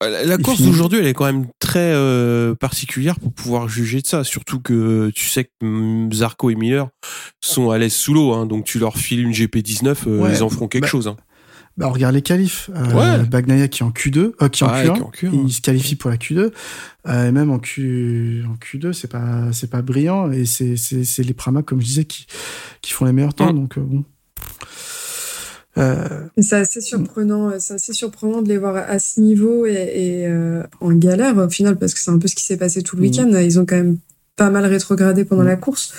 [0.03, 0.71] La, course finit.
[0.71, 4.25] d'aujourd'hui, elle est quand même très euh, particulière pour pouvoir juger de ça.
[4.25, 6.89] Surtout que tu sais que mm, Zarco et Miller
[7.43, 10.43] sont à l'aise sous l'eau, hein, donc tu leur files une GP19, euh, Ouais, ils
[10.43, 11.07] en feront quelque bah, chose.
[11.07, 11.16] Hein.
[11.77, 12.71] Bah, on regarde les qualifs.
[12.75, 13.25] Euh, Ouais.
[13.27, 14.93] Bagnaia qui est en Q2, euh, qui est en Ouais, Q1.
[14.93, 16.51] qui est en Q1, Il se qualifie pour la Q2.
[17.09, 20.31] Euh, et même en Q, en Q2, c'est pas, c'est pas brillant.
[20.31, 22.27] Et c'est, c'est, c'est les Pramac, comme je disais, qui,
[22.83, 23.53] qui font les meilleurs temps.
[23.53, 23.57] Mm.
[23.57, 24.05] Donc, bon.
[25.78, 29.70] Euh, c'est assez surprenant, euh, c'est assez surprenant de les voir à ce niveau et,
[29.72, 32.82] et, euh, en galère au final parce que c'est un peu ce qui s'est passé
[32.82, 33.09] tout le Mhm.
[33.09, 33.30] week-end.
[33.38, 33.97] Ils ont quand même
[34.36, 35.49] pas mal rétrogradé pendant Mhm.
[35.49, 35.93] la course,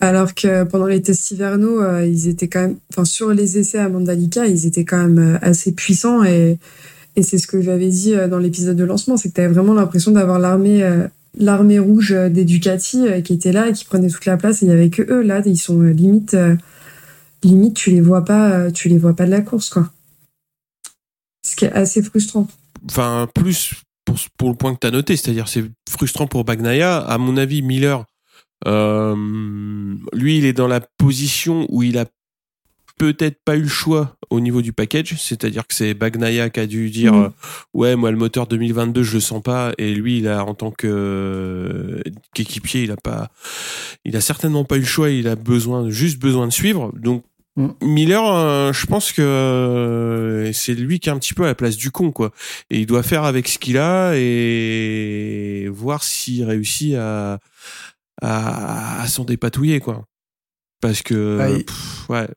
[0.00, 3.78] alors que pendant les tests hivernaux, euh, ils étaient quand même, enfin sur les essais
[3.78, 6.58] à Mandalika, ils étaient quand même assez puissants et
[7.18, 9.72] et c'est ce que j'avais dit dans l'épisode de lancement, c'est que tu avais vraiment
[9.72, 10.86] l'impression d'avoir l'armée
[11.38, 14.68] l'armée rouge des Ducati qui était là et qui prenait toute la place et il
[14.68, 16.36] y avait que eux là, ils sont limite
[17.46, 19.90] limite tu les vois pas euh, tu les vois pas de la course quoi
[21.42, 22.48] ce qui est assez frustrant
[22.90, 23.74] Enfin, plus
[24.04, 26.98] pour, pour le point que tu as noté, c'est-à-dire c'est frustrant pour Bagnaia.
[26.98, 28.04] À mon avis, Miller,
[28.66, 29.16] euh,
[30.12, 32.04] lui, il est dans la position où il a
[32.98, 36.66] peut-être pas eu le choix au niveau du package, c'est-à-dire que c'est Bagnaia qui a
[36.66, 37.24] dû dire Mhm.
[37.24, 37.28] euh,
[37.74, 40.70] ouais moi le moteur 2022 je le sens pas et lui il a en tant
[40.70, 42.02] que euh,
[42.34, 43.30] qu'équipier il a pas
[44.04, 47.22] il a certainement pas eu le choix il a besoin juste besoin de suivre donc.
[47.82, 51.54] Miller euh, je pense que euh, c'est lui qui est un petit peu à la
[51.54, 52.32] place du con quoi
[52.70, 57.38] et il doit faire avec ce qu'il a et voir s'il réussit à
[58.22, 60.04] à, à s'en dépatouiller quoi
[60.80, 62.28] parce que Ah, il- pff, ouais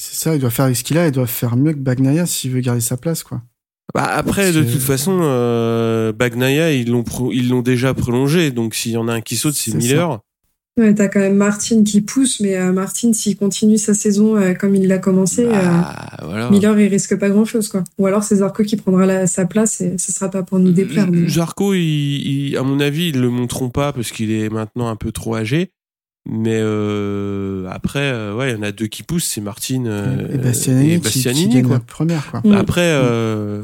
[0.00, 2.24] c'est ça, il doit faire avec ce qu'il a, il doit faire mieux que Bagnaia
[2.24, 3.42] s'il veut garder sa place, quoi.
[3.96, 8.52] Bah après, de toute façon, euh, Bagnaia, ils l'ont pro- ils l'ont déjà prolongé.
[8.52, 10.20] Donc s'il y en a un qui saute, c'est C'est Miller.
[10.78, 14.54] Ouais, t'as quand même Martin qui pousse mais euh, Martin s'il continue sa saison euh,
[14.54, 16.50] comme il l'a commencé euh, Bah, voilà.
[16.50, 19.44] Miller il risque pas grand chose quoi ou alors c'est Zarco qui prendra la- sa
[19.44, 23.08] place et ce sera pas pour nous déplaire mais- Zarco, il, il- à mon avis,
[23.10, 25.70] ils le montreront pas parce qu'il est maintenant un peu trop âgé.
[26.30, 30.28] Mais euh, après, euh, ouais, il y en a deux qui poussent, c'est Martin euh,
[30.34, 31.74] et Bastianini, et qui- Bastianini, qui, gagne quoi.
[31.76, 32.40] la première, quoi.
[32.44, 32.52] Mm.
[32.52, 33.62] Après, euh,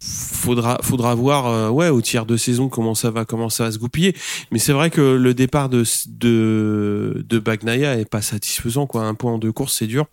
[0.00, 3.72] faudra faudra voir euh, ouais au tiers de saison comment ça va comment ça va
[3.72, 4.16] se goupiller.
[4.50, 9.04] Mais c'est vrai que le départ de de de Bagnaia est pas satisfaisant quoi.
[9.04, 10.06] Un point en deux courses c'est dur.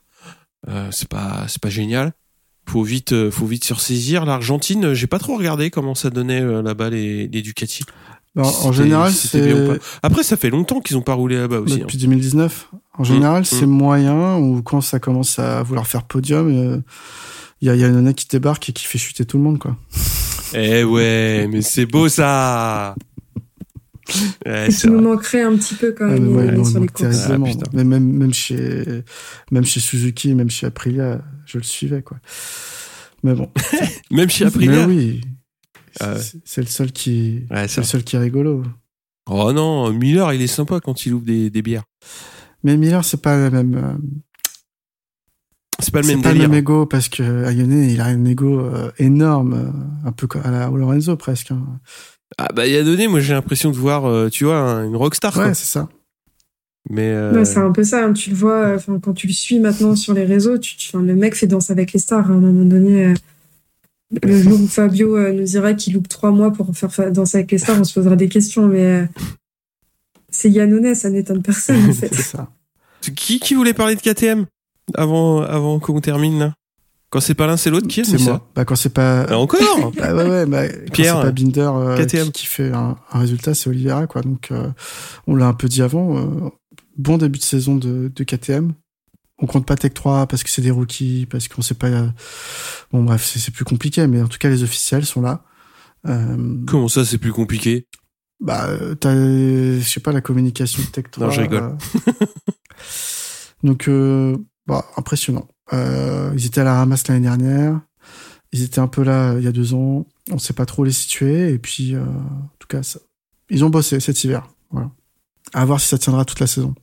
[0.67, 2.13] Euh, c'est pas c'est pas génial.
[2.67, 4.25] Faut vite euh, faut vite se ressaisir.
[4.25, 7.83] L'Argentine, j'ai pas trop regardé comment ça donnait euh, là-bas les, les Ducati.
[8.35, 9.51] Bah, en général, c'est
[10.03, 11.75] Après ça fait longtemps qu'ils ont pas roulé là-bas aussi.
[11.75, 11.77] hein.
[11.79, 12.69] depuis 2019.
[12.99, 13.69] En général, Mm, c'est mm.
[13.69, 16.83] moyen ou quand ça commence à vouloir faire podium,
[17.61, 19.43] il y a, y a une nana qui débarque et qui fait chuter tout le
[19.43, 19.77] monde, quoi.
[20.53, 22.95] Eh ouais, mais c'est beau ça.
[24.45, 25.01] Ouais, qui nous vrai.
[25.01, 27.27] manquerait un petit peu quand Ah, même mais ouais, sur les courses.
[27.29, 27.37] Ah,
[27.73, 29.03] mais même, même chez,
[29.51, 32.17] même chez Suzuki, même chez Aprilia, je le suivais, quoi.
[33.23, 33.51] Mais bon.
[34.11, 34.87] Même chez Mais Aprilia.
[34.87, 35.21] oui.
[35.99, 36.21] Ah ouais.
[36.45, 37.81] C'est- le seul qui, Ouais, c'est ça.
[37.81, 38.63] le seul qui est rigolo.
[39.29, 41.83] Oh non, Miller, il est sympa quand il ouvre des, des bières.
[42.63, 43.97] Mais Miller, c'est pas la même, euh,
[45.79, 48.25] C'est pas le c'est même pas le même ego parce que Ayone, il a un
[48.25, 51.51] ego euh, énorme, euh, un peu comme à la Lorenzo presque.
[51.51, 51.63] hein.
[52.37, 54.85] Ah bah il y a donné, moi j'ai l'impression de voir, euh, tu vois, un-
[54.85, 55.33] une rockstar.
[55.33, 55.47] quoi.
[55.47, 55.87] Ouais, c'est ça.
[56.89, 59.33] Mais euh, Ouais, c'est un peu ça, hein, tu le vois, enfin, quand tu le
[59.33, 62.29] suis maintenant sur les réseaux, tu, tu- enfin, le mec fait danse avec les stars.
[62.31, 63.13] hein, à un moment donné, euh,
[64.23, 67.37] le jour où Fabio euh, nous dira qu'il loupe trois mois pour faire fa- danser
[67.39, 69.07] avec les stars, on se posera des questions, mais
[70.29, 72.13] c'est Yannone, ça n'étonne personne en fait.
[72.13, 72.49] c'est ça.
[73.15, 74.45] qui qui voulait parler de KTM
[74.95, 76.53] avant avant qu'on termine là
[77.09, 78.49] Quand c'est pas l'un, c'est l'autre qui C'est ça moi.
[78.55, 79.59] Bah, quand c'est pas, Ah, Encore
[79.97, 82.25] Bah ouais, ouais, bah, quand Pierre, c'est pas Binder euh, KTM.
[82.27, 84.21] qui, qui fait un, un résultat, c'est Oliveira, quoi.
[84.21, 84.69] Donc, euh,
[85.27, 86.17] on l'a un peu dit avant.
[86.17, 86.49] euh,
[86.97, 88.73] bon début de saison de, de KTM.
[89.39, 91.87] On compte pas Tech 3 parce que c'est des rookies, parce qu'on sait pas.
[91.87, 92.07] euh,
[92.91, 95.43] Bon, bref, c'est plus compliqué, mais en tout cas, les officiels sont là.
[96.07, 97.85] Euh, Comment ça, c'est plus compliqué?
[98.39, 101.27] Bah, euh, t'as, je sais pas, la communication de Tech 3.
[101.27, 101.77] Non, je rigole.
[103.63, 104.35] Donc, euh,
[104.67, 105.47] bah, impressionnant.
[105.73, 107.79] Euh, ils étaient à la ramasse l'année dernière.
[108.51, 110.05] Ils étaient un peu là euh, il y a deux ans.
[110.31, 111.51] On sait pas trop les situer.
[111.51, 112.81] Et puis, euh, en tout cas,
[113.49, 114.47] ils ont bossé cet hiver.
[115.53, 116.75] À voir si ça tiendra toute la saison.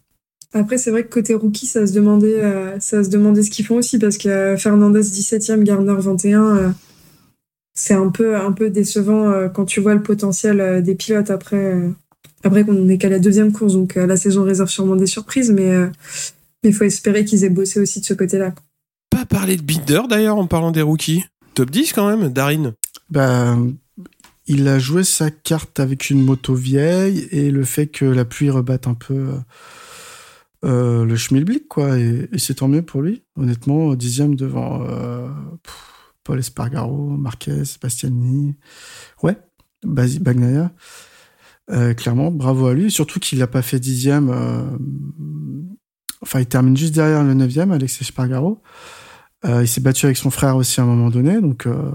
[0.55, 2.41] Après, c'est vrai que côté rookie, ça se demandait,
[2.81, 6.71] ça se demandait ce qu'ils font aussi, parce que Fernandez 17e, Garner 21, euh,
[7.75, 11.77] c'est un peu, un peu décevant quand tu vois le potentiel des pilotes après,
[12.45, 15.91] après qu'on n'est qu'à la deuxième course, donc la saison réserve sûrement des surprises, mais
[16.65, 18.55] il faut espérer qu'ils aient bossé aussi de ce côté-là.
[19.11, 21.25] Pas parler de Binder d'ailleurs en parlant des rookies.
[21.55, 22.75] Top 10 quand même, Darin.
[23.11, 23.57] Bah,
[24.47, 28.51] il a joué sa carte avec une moto vieille et le fait que la pluie
[28.51, 29.39] rebatte un peu euh,
[30.65, 31.99] euh, le schmilblick, quoi.
[31.99, 33.23] Et, et c'est tant mieux pour lui.
[33.37, 35.29] Honnêtement, dixième devant euh,
[35.63, 35.75] pff,
[36.25, 38.55] Paul Espargaro, Marquez, Bastianini.
[39.23, 39.37] Ouais,
[39.87, 40.73] Basi- Bagnaia.
[41.71, 42.91] Euh, clairement, bravo à lui.
[42.91, 44.29] Surtout qu'il n'a pas fait dixième.
[46.27, 48.61] Enfin, il termine juste derrière le neuvième, Alexis Espargaro.
[49.45, 51.91] Euh, il s'est battu avec son frère aussi à un moment donné, donc euh,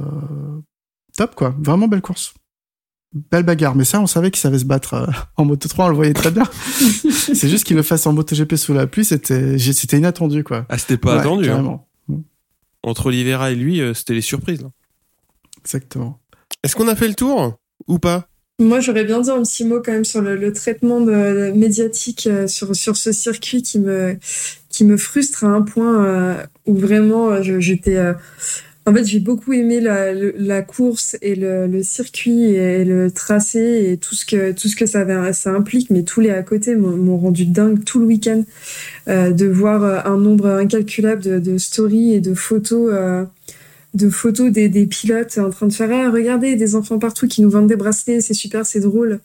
[1.17, 1.55] top quoi.
[1.59, 2.33] Vraiment belle course.
[3.31, 5.89] Belle bagarre, mais ça, on savait qu'il savait se battre euh, en Moto 3, on
[5.89, 6.43] le voyait très bien.
[6.53, 10.67] c'est juste qu'il le fasse en MotoGP sous la pluie, c'était, c'était inattendu, quoi.
[10.69, 11.45] Ah, c'était pas Ouais, attendu.
[11.45, 11.47] hein.
[11.53, 11.87] carrément.
[12.83, 14.61] Entre Oliveira et lui, euh, c'était les surprises.
[14.61, 14.69] là.
[15.61, 16.19] Exactement.
[16.63, 17.57] Est-ce qu'on a fait le tour
[17.87, 18.27] ou pas?
[18.59, 22.75] Moi, j'aurais bien dit un petit mot quand même sur le, traitement médiatique euh, sur,
[22.75, 24.17] sur ce circuit qui me,
[24.69, 27.97] qui me frustre à un point euh, où vraiment euh, j'étais.
[28.85, 34.13] en fait, j'ai beaucoup aimé la, course et le, circuit et le tracé et tout
[34.13, 37.45] ce que, tout ce que ça, ça implique, mais tous les à côté m'ont rendu
[37.45, 38.43] dingue tout le week-end
[39.07, 42.91] de voir un nombre incalculable de, stories et de photos.
[43.93, 47.41] De photos des, des pilotes en train de faire ah, regardez des enfants partout qui
[47.41, 49.19] nous vendent des bracelets c'est super c'est drôle.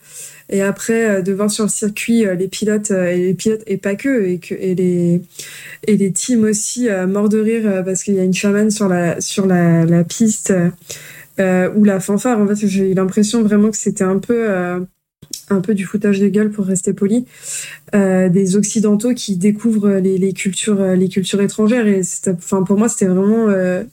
[0.49, 3.63] Et après euh, de voir sur le circuit euh, les pilotes euh, et les pilotes
[3.67, 5.21] et pas que et que et les
[5.87, 9.21] et les teams aussi morts de rire parce qu'il y a une chamane sur la
[9.21, 10.53] sur la, la piste
[11.39, 12.39] euh, ou la fanfare.
[12.39, 14.79] En fait j'ai eu l'impression vraiment que c'était un peu euh,
[15.49, 17.25] un peu du foutage de gueule pour rester poli
[17.93, 21.87] euh, des occidentaux qui découvrent les, les cultures les cultures étrangères.
[21.87, 23.83] Et enfin pour moi c'était vraiment euh,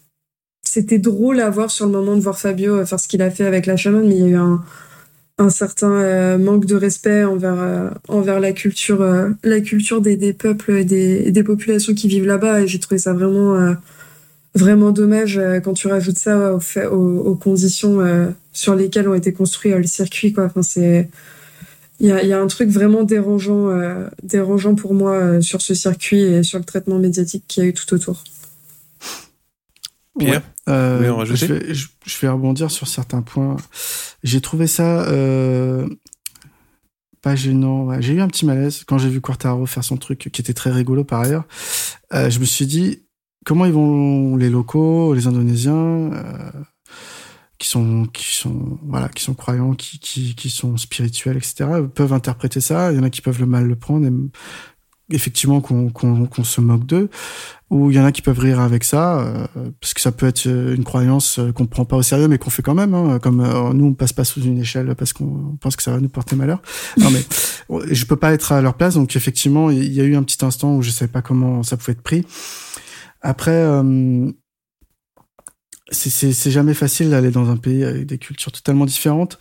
[0.72, 3.30] c'était drôle à voir sur le moment de voir Fabio euh, faire ce qu'il a
[3.30, 7.24] fait avec la chamane, mais il y a eu un, certain euh, manque de respect
[7.24, 9.06] envers, euh, envers la culture,
[9.44, 10.84] la culture des, peuples et
[11.30, 12.62] des, populations qui vivent là-bas.
[12.62, 13.74] Et j'ai trouvé ça vraiment,
[14.54, 17.98] vraiment dommage quand tu rajoutes ça au fait- aux, aux conditions
[18.54, 20.32] sur lesquelles ont été construits le circuit.
[20.32, 20.44] Quoi.
[20.44, 21.10] Enfin, c'est,
[22.00, 23.68] il y a, un truc vraiment dérangeant,
[24.22, 27.74] dérangeant pour moi sur ce circuit et sur le traitement médiatique qu'il y a eu
[27.74, 28.24] tout autour.
[30.18, 33.56] Pierre Euh, en je, vais, je, je vais rebondir sur certains points.
[34.22, 35.88] J'ai trouvé ça euh,
[37.22, 37.84] pas gênant.
[37.86, 38.02] ouais.
[38.02, 40.70] J'ai eu un petit malaise quand j'ai vu Quartaro faire son truc, qui était très
[40.70, 41.44] rigolo par ailleurs.
[42.12, 43.02] Euh, je me suis dit
[43.44, 46.10] comment ils vont les locaux, les Indonésiens,
[47.58, 51.64] qui sont qui sont voilà, qui sont croyants, qui qui, qui sont spirituels, etc.
[51.94, 52.92] peuvent interpréter ça.
[52.92, 54.06] Il y en a qui peuvent le mal le prendre.
[54.06, 54.12] Et,
[55.10, 57.10] effectivement qu'on qu'on qu'on se moque d'eux
[57.70, 59.46] ou il y en a qui peuvent rire avec ça euh,
[59.80, 62.38] parce que ça peut être euh, une croyance euh, qu'on prend pas au sérieux mais
[62.38, 65.12] qu'on fait quand même hein, comme euh, nous on passe pas sous une échelle parce
[65.12, 66.62] qu'on pense que ça va nous porter malheur.
[66.98, 67.24] Non mais
[67.94, 70.44] je peux pas être à leur place donc effectivement il y a eu un petit
[70.44, 72.24] instant où je savais pas comment ça pouvait être pris.
[73.20, 74.30] Après euh,
[75.90, 79.38] c'est jamais facile d'aller dans un pays avec des cultures totalement différentes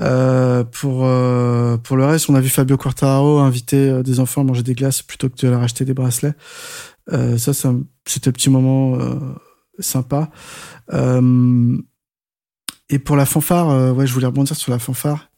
[0.00, 4.40] euh, pour euh, pour le reste, on a vu Fabio Quartararo inviter euh, des enfants
[4.40, 6.34] à manger des glaces plutôt que de leur acheter des bracelets.
[7.12, 7.72] Euh, ça, ça
[8.06, 9.18] c'était un petit moment euh,
[9.78, 10.30] sympa.
[12.90, 15.30] Et pour la fanfare, ouais, je voulais rebondir sur la fanfare.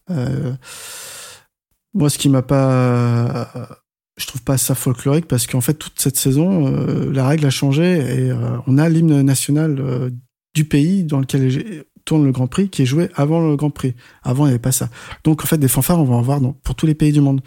[1.94, 3.80] Moi, ce qui m'a pas,
[4.16, 7.50] je trouve pas ça folklorique parce qu'en fait, toute cette saison, euh, la règle a
[7.50, 10.10] changé et euh, on a l'hymne national
[10.54, 13.94] du pays dans lequel tourne le Grand Prix qui est joué avant le Grand Prix.
[14.22, 14.88] Avant, il n'y avait pas ça.
[15.24, 17.20] Donc, en fait, des fanfares, on va en voir dans, pour tous les pays du
[17.20, 17.42] monde.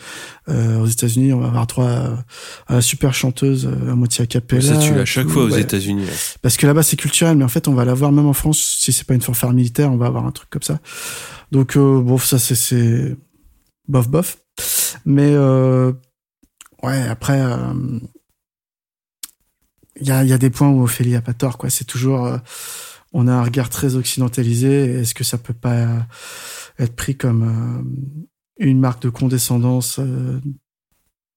[0.49, 1.67] Euh, aux États-Unis, on va avoir
[2.67, 4.61] à la super chanteuse euh, à moitié a cappella.
[4.61, 5.61] Ça, tu l'as chaque tout, fois aux ouais.
[5.61, 6.03] États-Unis.
[6.03, 6.13] ouais.
[6.43, 8.59] Parce que là-bas, c'est culturel, mais en fait, on va l'avoir même en France.
[8.79, 10.79] Si c'est pas une fanfare militaire, on va avoir un truc comme ça.
[11.51, 13.15] Donc, euh, bon, ça, c'est, c'est
[13.87, 14.37] bof, bof.
[15.05, 15.93] Mais, euh,
[16.83, 17.73] ouais, après, euh,
[20.01, 21.69] il y a, y a des points où Ophélie a pas tort, quoi.
[21.69, 22.37] C'est toujours, euh,
[23.11, 24.99] on a un regard très occidentalisé.
[24.99, 26.07] Est-ce que ça peut pas
[26.77, 30.39] être pris comme euh, une marque de condescendance euh,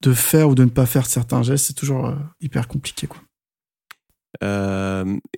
[0.03, 1.67] de faire ou de ne pas faire certains gestes?
[1.67, 3.09] C'est toujours euh, hyper compliqué,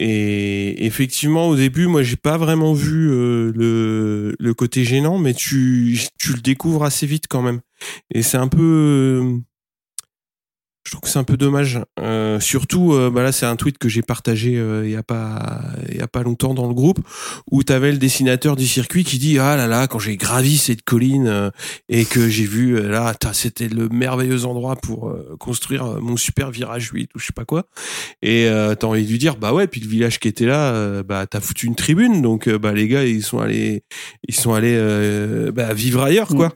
[0.00, 6.32] et effectivement, au début, moi, j'ai pas vraiment vu le, côté gênant, mais tu, tu
[6.32, 7.60] le découvres assez vite quand même.
[8.14, 9.40] Et c'est un peu,
[10.84, 11.80] je trouve que c'est un peu dommage.
[11.98, 15.02] Euh, surtout, euh, bah là, c'est un tweet que j'ai partagé euh, il y a
[15.02, 17.00] pas, il y a pas longtemps dans le groupe
[17.50, 20.82] où t'avais le dessinateur du circuit qui dit ah là là quand j'ai gravi cette
[20.82, 21.50] colline euh,
[21.88, 26.90] et que j'ai vu là, c'était le merveilleux endroit pour euh, construire mon super virage
[26.92, 27.66] 8 ou je sais pas quoi.
[28.22, 31.02] Et euh, t'as envie de lui dire bah ouais puis le village qui était là
[31.02, 33.84] bah t'as foutu une tribune donc bah les gars ils sont allés
[34.28, 36.52] ils sont allés euh, bah, vivre ailleurs quoi.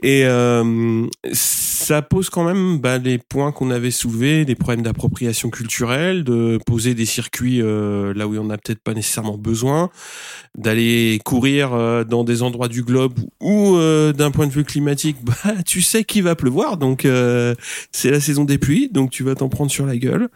[0.00, 5.50] Et euh, ça pose quand même bah, les points qu'on avait soulevés, des problèmes d'appropriation
[5.50, 9.90] culturelle, de poser des circuits euh, là où on n'a peut-être pas nécessairement besoin,
[10.56, 15.18] d'aller courir euh, dans des endroits du globe où, euh, d'un point de vue climatique,
[15.22, 17.54] bah tu sais qu'il va pleuvoir, donc euh,
[17.92, 20.28] c'est la saison des pluies, donc tu vas t'en prendre sur la gueule.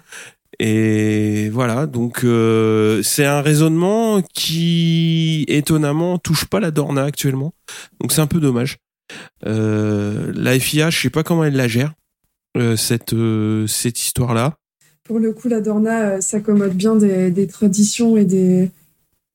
[0.58, 7.52] Et voilà, donc euh, c'est un raisonnement qui étonnamment touche pas la Dorna actuellement,
[8.00, 8.78] donc c'est un peu dommage.
[9.46, 11.92] Euh, la FIA, je sais pas comment elle la gère
[12.56, 14.56] euh, cette euh, cette histoire-là.
[15.04, 18.70] pour le coup, la Dorna s'accommode bien des, des, traditions et des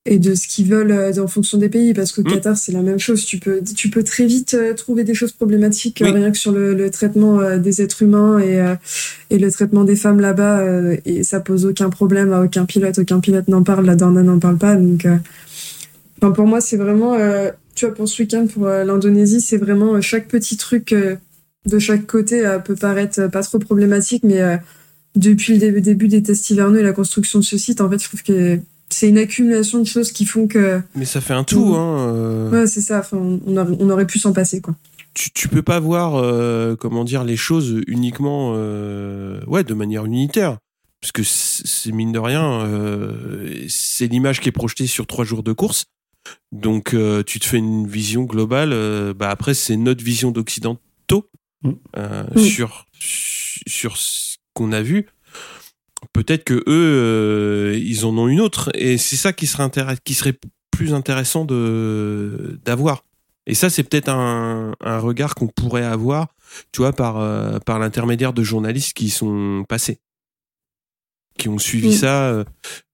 [0.04, 2.32] et de ce qu'ils veulent en fonction des pays parce qu'au mm.
[2.32, 6.02] Qatar c'est la même chose tu peux tu peux très vite trouver des choses problématiques
[6.04, 8.60] rien que sur le, le traitement des êtres humains et
[9.30, 10.66] et le traitement des femmes là-bas
[11.04, 14.40] et ça pose aucun problème à aucun pilote aucun pilote n'en parle la Dorna n'en
[14.40, 15.06] parle pas donc
[16.20, 17.16] enfin, pour moi c'est vraiment
[17.82, 21.16] tu vois, pour ce week-end, pour euh, l'Indonésie, c'est vraiment euh, chaque petit truc euh,
[21.66, 24.40] de chaque côté peut paraître pas trop problématique, mais
[25.14, 28.08] depuis le début des tests hivernaux et la construction de ce site, en fait, je
[28.08, 28.58] trouve que
[28.88, 30.80] c'est une accumulation de choses qui font que.
[30.96, 32.50] Mais ça fait un tout, hein.
[32.50, 32.98] Ouais, c'est ça.
[32.98, 34.74] Enfin, on, aurait, on aurait pu s'en passer, quoi.
[35.14, 36.20] Tu, tu peux pas voir,
[36.78, 38.54] comment dire, les choses uniquement,
[39.46, 40.58] ouais, de manière unitaire.
[41.00, 42.68] Parce que c'est mine de rien,
[43.68, 45.84] c'est l'image qui est projetée sur trois jours de course.
[46.52, 48.72] Donc euh, tu te fais une vision globale.
[48.72, 51.30] Euh, bah après c'est notre vision d'occidentaux
[51.62, 51.70] mm.
[51.96, 52.38] euh, mm.
[52.38, 55.06] sur sur ce qu'on a vu.
[56.12, 59.70] Peut-être que eux ils en ont une autre et c'est ça qui serait
[60.04, 60.38] qui serait
[60.70, 63.04] plus intéressant de d'avoir.
[63.46, 66.34] Et ça c'est peut-être un, un regard qu'on pourrait avoir,
[66.70, 70.00] tu vois, par par l'intermédiaire de journalistes qui sont passés,
[71.38, 71.92] qui ont suivi mm.
[71.92, 72.44] ça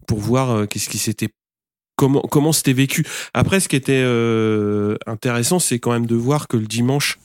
[0.06, 1.28] pour voir qu'est-ce qui s'était
[1.98, 3.04] comment c'était vécu.
[3.34, 7.18] Après, ce qui était euh, intéressant, c'est quand même de voir que le dimanche,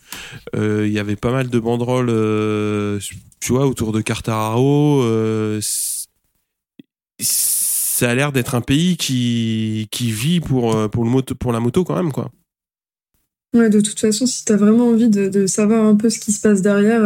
[0.55, 2.99] euh, il y avait pas mal de banderoles, euh,
[3.49, 5.03] autour de Cartararo.
[7.19, 12.31] ça a l'air d'être un pays qui vit pour la moto quand même quoi.
[13.55, 16.31] Ouais, de toute façon, si t'as vraiment envie de, de, savoir un peu ce qui
[16.31, 17.03] se passe derrière,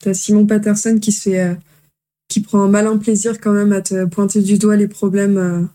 [0.00, 1.56] t'as Simon Patterson qui se fait
[2.28, 5.70] qui prend un malin plaisir quand même à te pointer du doigt les problèmes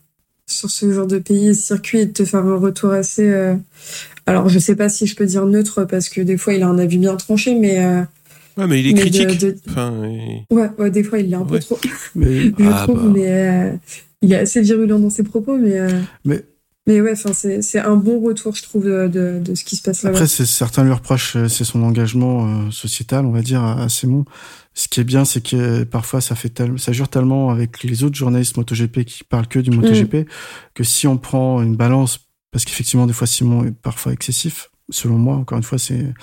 [0.48, 3.28] sur ce genre de pays et circuit et de te faire un retour assez.
[3.28, 3.56] Euh,
[4.26, 6.68] alors, je sais pas si je peux dire neutre parce que des fois il a
[6.68, 7.84] un avis bien tranché, mais.
[7.84, 8.02] Euh,
[8.58, 9.58] ouais, mais il est critique.
[9.70, 9.94] Enfin,
[10.52, 11.80] ouais, ouais, des fois il l'est un peu trop.
[12.16, 12.42] Mais...
[12.58, 13.12] je ah, trouve, bah.
[13.14, 13.72] mais euh,
[14.22, 15.80] il est assez virulent dans ses propos, mais.
[16.26, 16.44] Mais.
[16.86, 20.04] Mais ouais, enfin, c'est un bon retour, je trouve, de, de, ce qui se passe
[20.04, 20.18] là-bas.
[20.18, 24.26] Après, certains lui reprochent, c'est son engagement sociétal, on va dire, assez bon
[24.74, 28.04] ce qui est bien, c'est que parfois ça fait tellement, ça jure tellement avec les
[28.04, 30.26] autres journalistes MotoGP qui parlent que du MotoGP mm.
[30.74, 32.20] que si on prend une balance,
[32.52, 35.36] parce qu'effectivement des fois Simon est parfois excessif, selon moi.
[35.36, 36.14] Encore une fois, c'est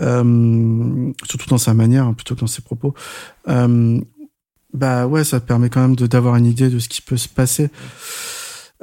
[0.00, 2.94] euh, surtout dans sa manière hein, plutôt que dans ses propos.
[3.48, 4.00] Euh,
[4.72, 7.70] bah ouais, ça permet quand même d'avoir une idée de ce qui peut se passer.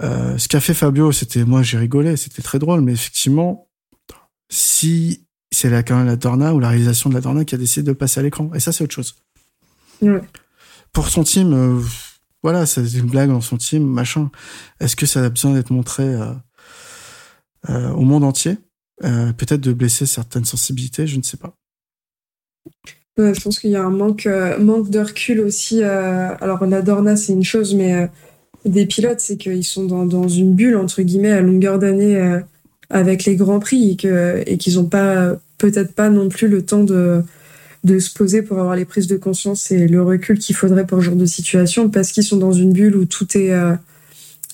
[0.01, 3.69] Euh, ce qu'a fait Fabio, c'était moi j'ai rigolé, c'était très drôle, mais effectivement,
[4.49, 7.57] si c'est la, quand même la Dorna ou la réalisation de la Dorna qui a
[7.57, 8.51] décidé de passer à l'écran.
[8.53, 9.15] Et ça, c'est autre chose.
[10.91, 11.81] Pour son team, euh,
[12.43, 14.31] voilà, c'est une blague dans son team, machin.
[14.79, 16.33] Est-ce que ça a besoin d'être montré euh,
[17.69, 18.57] euh, au monde entier
[19.01, 21.53] Peut-être de blesser certaines sensibilités, je ne sais pas.
[23.17, 24.25] je pense qu'il y a un manque,
[24.57, 25.83] manque de recul aussi.
[25.83, 28.09] alors, la Dorna, c'est une chose, mais
[28.63, 32.39] des pilotes, c'est qu'ils sont dans, dans, une bulle, entre guillemets, à longueur d'année
[32.89, 36.63] avec les grands prix et que et qu'ils n'ont pas peut-être pas non plus le
[36.63, 37.23] temps de
[37.85, 40.99] de se poser pour avoir les prises de conscience et le recul qu'il faudrait pour
[40.99, 43.75] ce genre de situation parce qu'ils sont dans une bulle où tout est euh,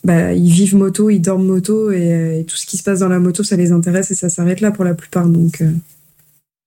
[0.03, 3.19] bah, ils vivent moto, ils dorment moto et, tout ce qui se passe dans la
[3.19, 5.27] moto ça les intéresse et ça s'arrête là pour la plupart.
[5.27, 5.71] Donc euh.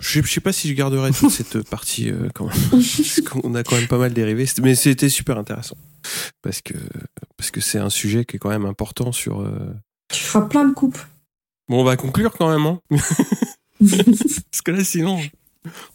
[0.01, 2.71] je, sais pas si je garderai toute cette partie euh, quand même.
[2.71, 4.47] Parce qu'on a quand même pas mal dérivé.
[4.63, 5.77] Mais c'était super intéressant.
[6.41, 6.75] Parce que
[7.37, 9.47] parce que c'est un sujet qui est quand même important sur
[10.09, 10.99] tu feras plein de coupes
[11.69, 12.67] Bon, on va conclure quand même.
[12.67, 12.81] Hein
[13.81, 15.19] Parce que là, sinon,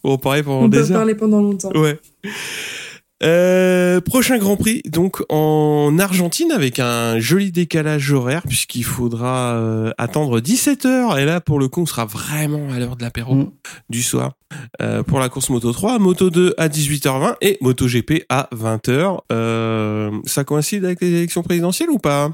[0.04, 0.84] on va parler pendant des heures.
[0.84, 1.72] On peut parler pendant longtemps.
[1.72, 2.00] Ouais.
[3.22, 9.92] Euh, prochain Grand Prix donc en Argentine avec un joli décalage horaire puisqu'il faudra euh,
[9.98, 13.36] attendre 17 heures et là pour le coup on sera vraiment à l'heure de l'apéro
[13.36, 13.52] mm.
[13.90, 14.36] du soir
[14.82, 19.20] euh, pour la course Moto 3, Moto 2 à 18h20 et Moto GP à 20h.
[19.34, 22.32] Euh, ça coïncide avec les élections présidentielles ou pas?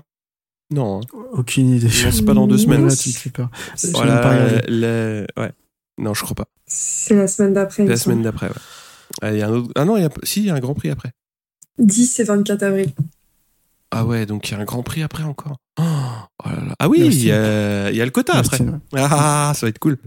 [0.71, 0.99] Non.
[0.99, 1.19] Hein.
[1.33, 1.89] Aucune idée.
[1.89, 2.87] C'est pas dans deux semaines.
[2.87, 3.49] Là, tu me fais peur.
[3.93, 5.27] Voilà, le...
[5.37, 5.51] ouais.
[5.97, 6.47] Non, je crois pas.
[6.65, 7.85] C'est la semaine d'après.
[7.85, 8.53] La semaine d'après, ouais.
[9.21, 9.71] Ah, y a un autre...
[9.75, 10.09] ah non, y a...
[10.23, 11.11] si, il y a un Grand Prix après.
[11.77, 12.91] 10 et 24 avril.
[13.91, 15.57] Ah ouais, donc il y a un Grand Prix après encore.
[15.79, 16.75] Oh, oh là là.
[16.79, 17.91] Ah oui, il y, a...
[17.91, 18.59] y a le quota après.
[18.93, 19.97] Ah, ça va être cool.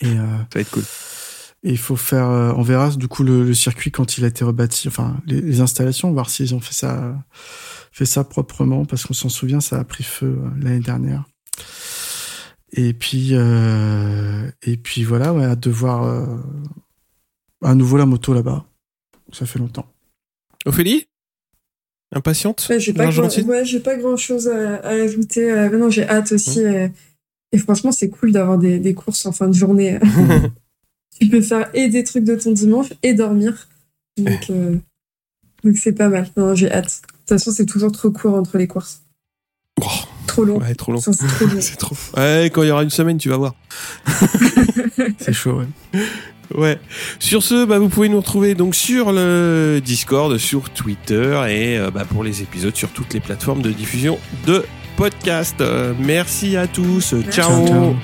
[0.00, 0.38] Et euh...
[0.52, 0.84] Ça va être cool.
[1.66, 4.28] Et il faut faire, euh, on verra du coup le, le, circuit quand il a
[4.28, 7.16] été rebâti, enfin les, les installations, voir s'ils ont fait ça
[7.94, 11.24] fait ça proprement parce qu'on s'en souvient, ça a pris feu euh, l'année dernière.
[12.72, 16.26] Et puis, euh, et puis voilà, ouais, hâte de voir euh,
[17.62, 18.66] à nouveau la moto là-bas.
[19.32, 19.86] Ça fait longtemps.
[20.66, 21.06] Ophélie?
[22.12, 22.66] Impatiente?
[22.68, 25.46] Ouais, J'ai pas, ouais, pas grand chose à, ajouter.
[25.70, 26.62] mais non, j'ai hâte aussi.
[27.52, 30.00] Et, franchement, c'est cool d'avoir des, des, courses en fin de journée.
[31.20, 33.68] tu peux faire et des trucs de ton dimanche et dormir.
[34.16, 34.50] Donc,
[35.64, 36.28] Donc c'est pas mal.
[36.36, 36.84] Non, j'ai hâte.
[37.02, 39.00] De toute façon, c'est toujours trop court entre les courses.
[39.80, 39.86] Oh,
[40.26, 40.58] Trop long.
[40.60, 41.00] ouais, trop long.
[41.00, 41.60] C'est trop long.
[41.60, 41.96] C'est trop.
[42.16, 43.54] Ouais, quand il y aura une semaine, tu vas voir.
[45.18, 46.00] C'est chaud, ouais.
[46.54, 46.78] Ouais.
[47.18, 51.90] Sur ce, bah, vous pouvez nous retrouver donc sur le Discord, sur Twitter et euh,
[51.90, 54.64] bah, pour les épisodes sur toutes les plateformes de diffusion de
[54.96, 55.56] podcast.
[55.60, 57.14] Euh, merci à tous.
[57.30, 57.94] Ciao, ciao.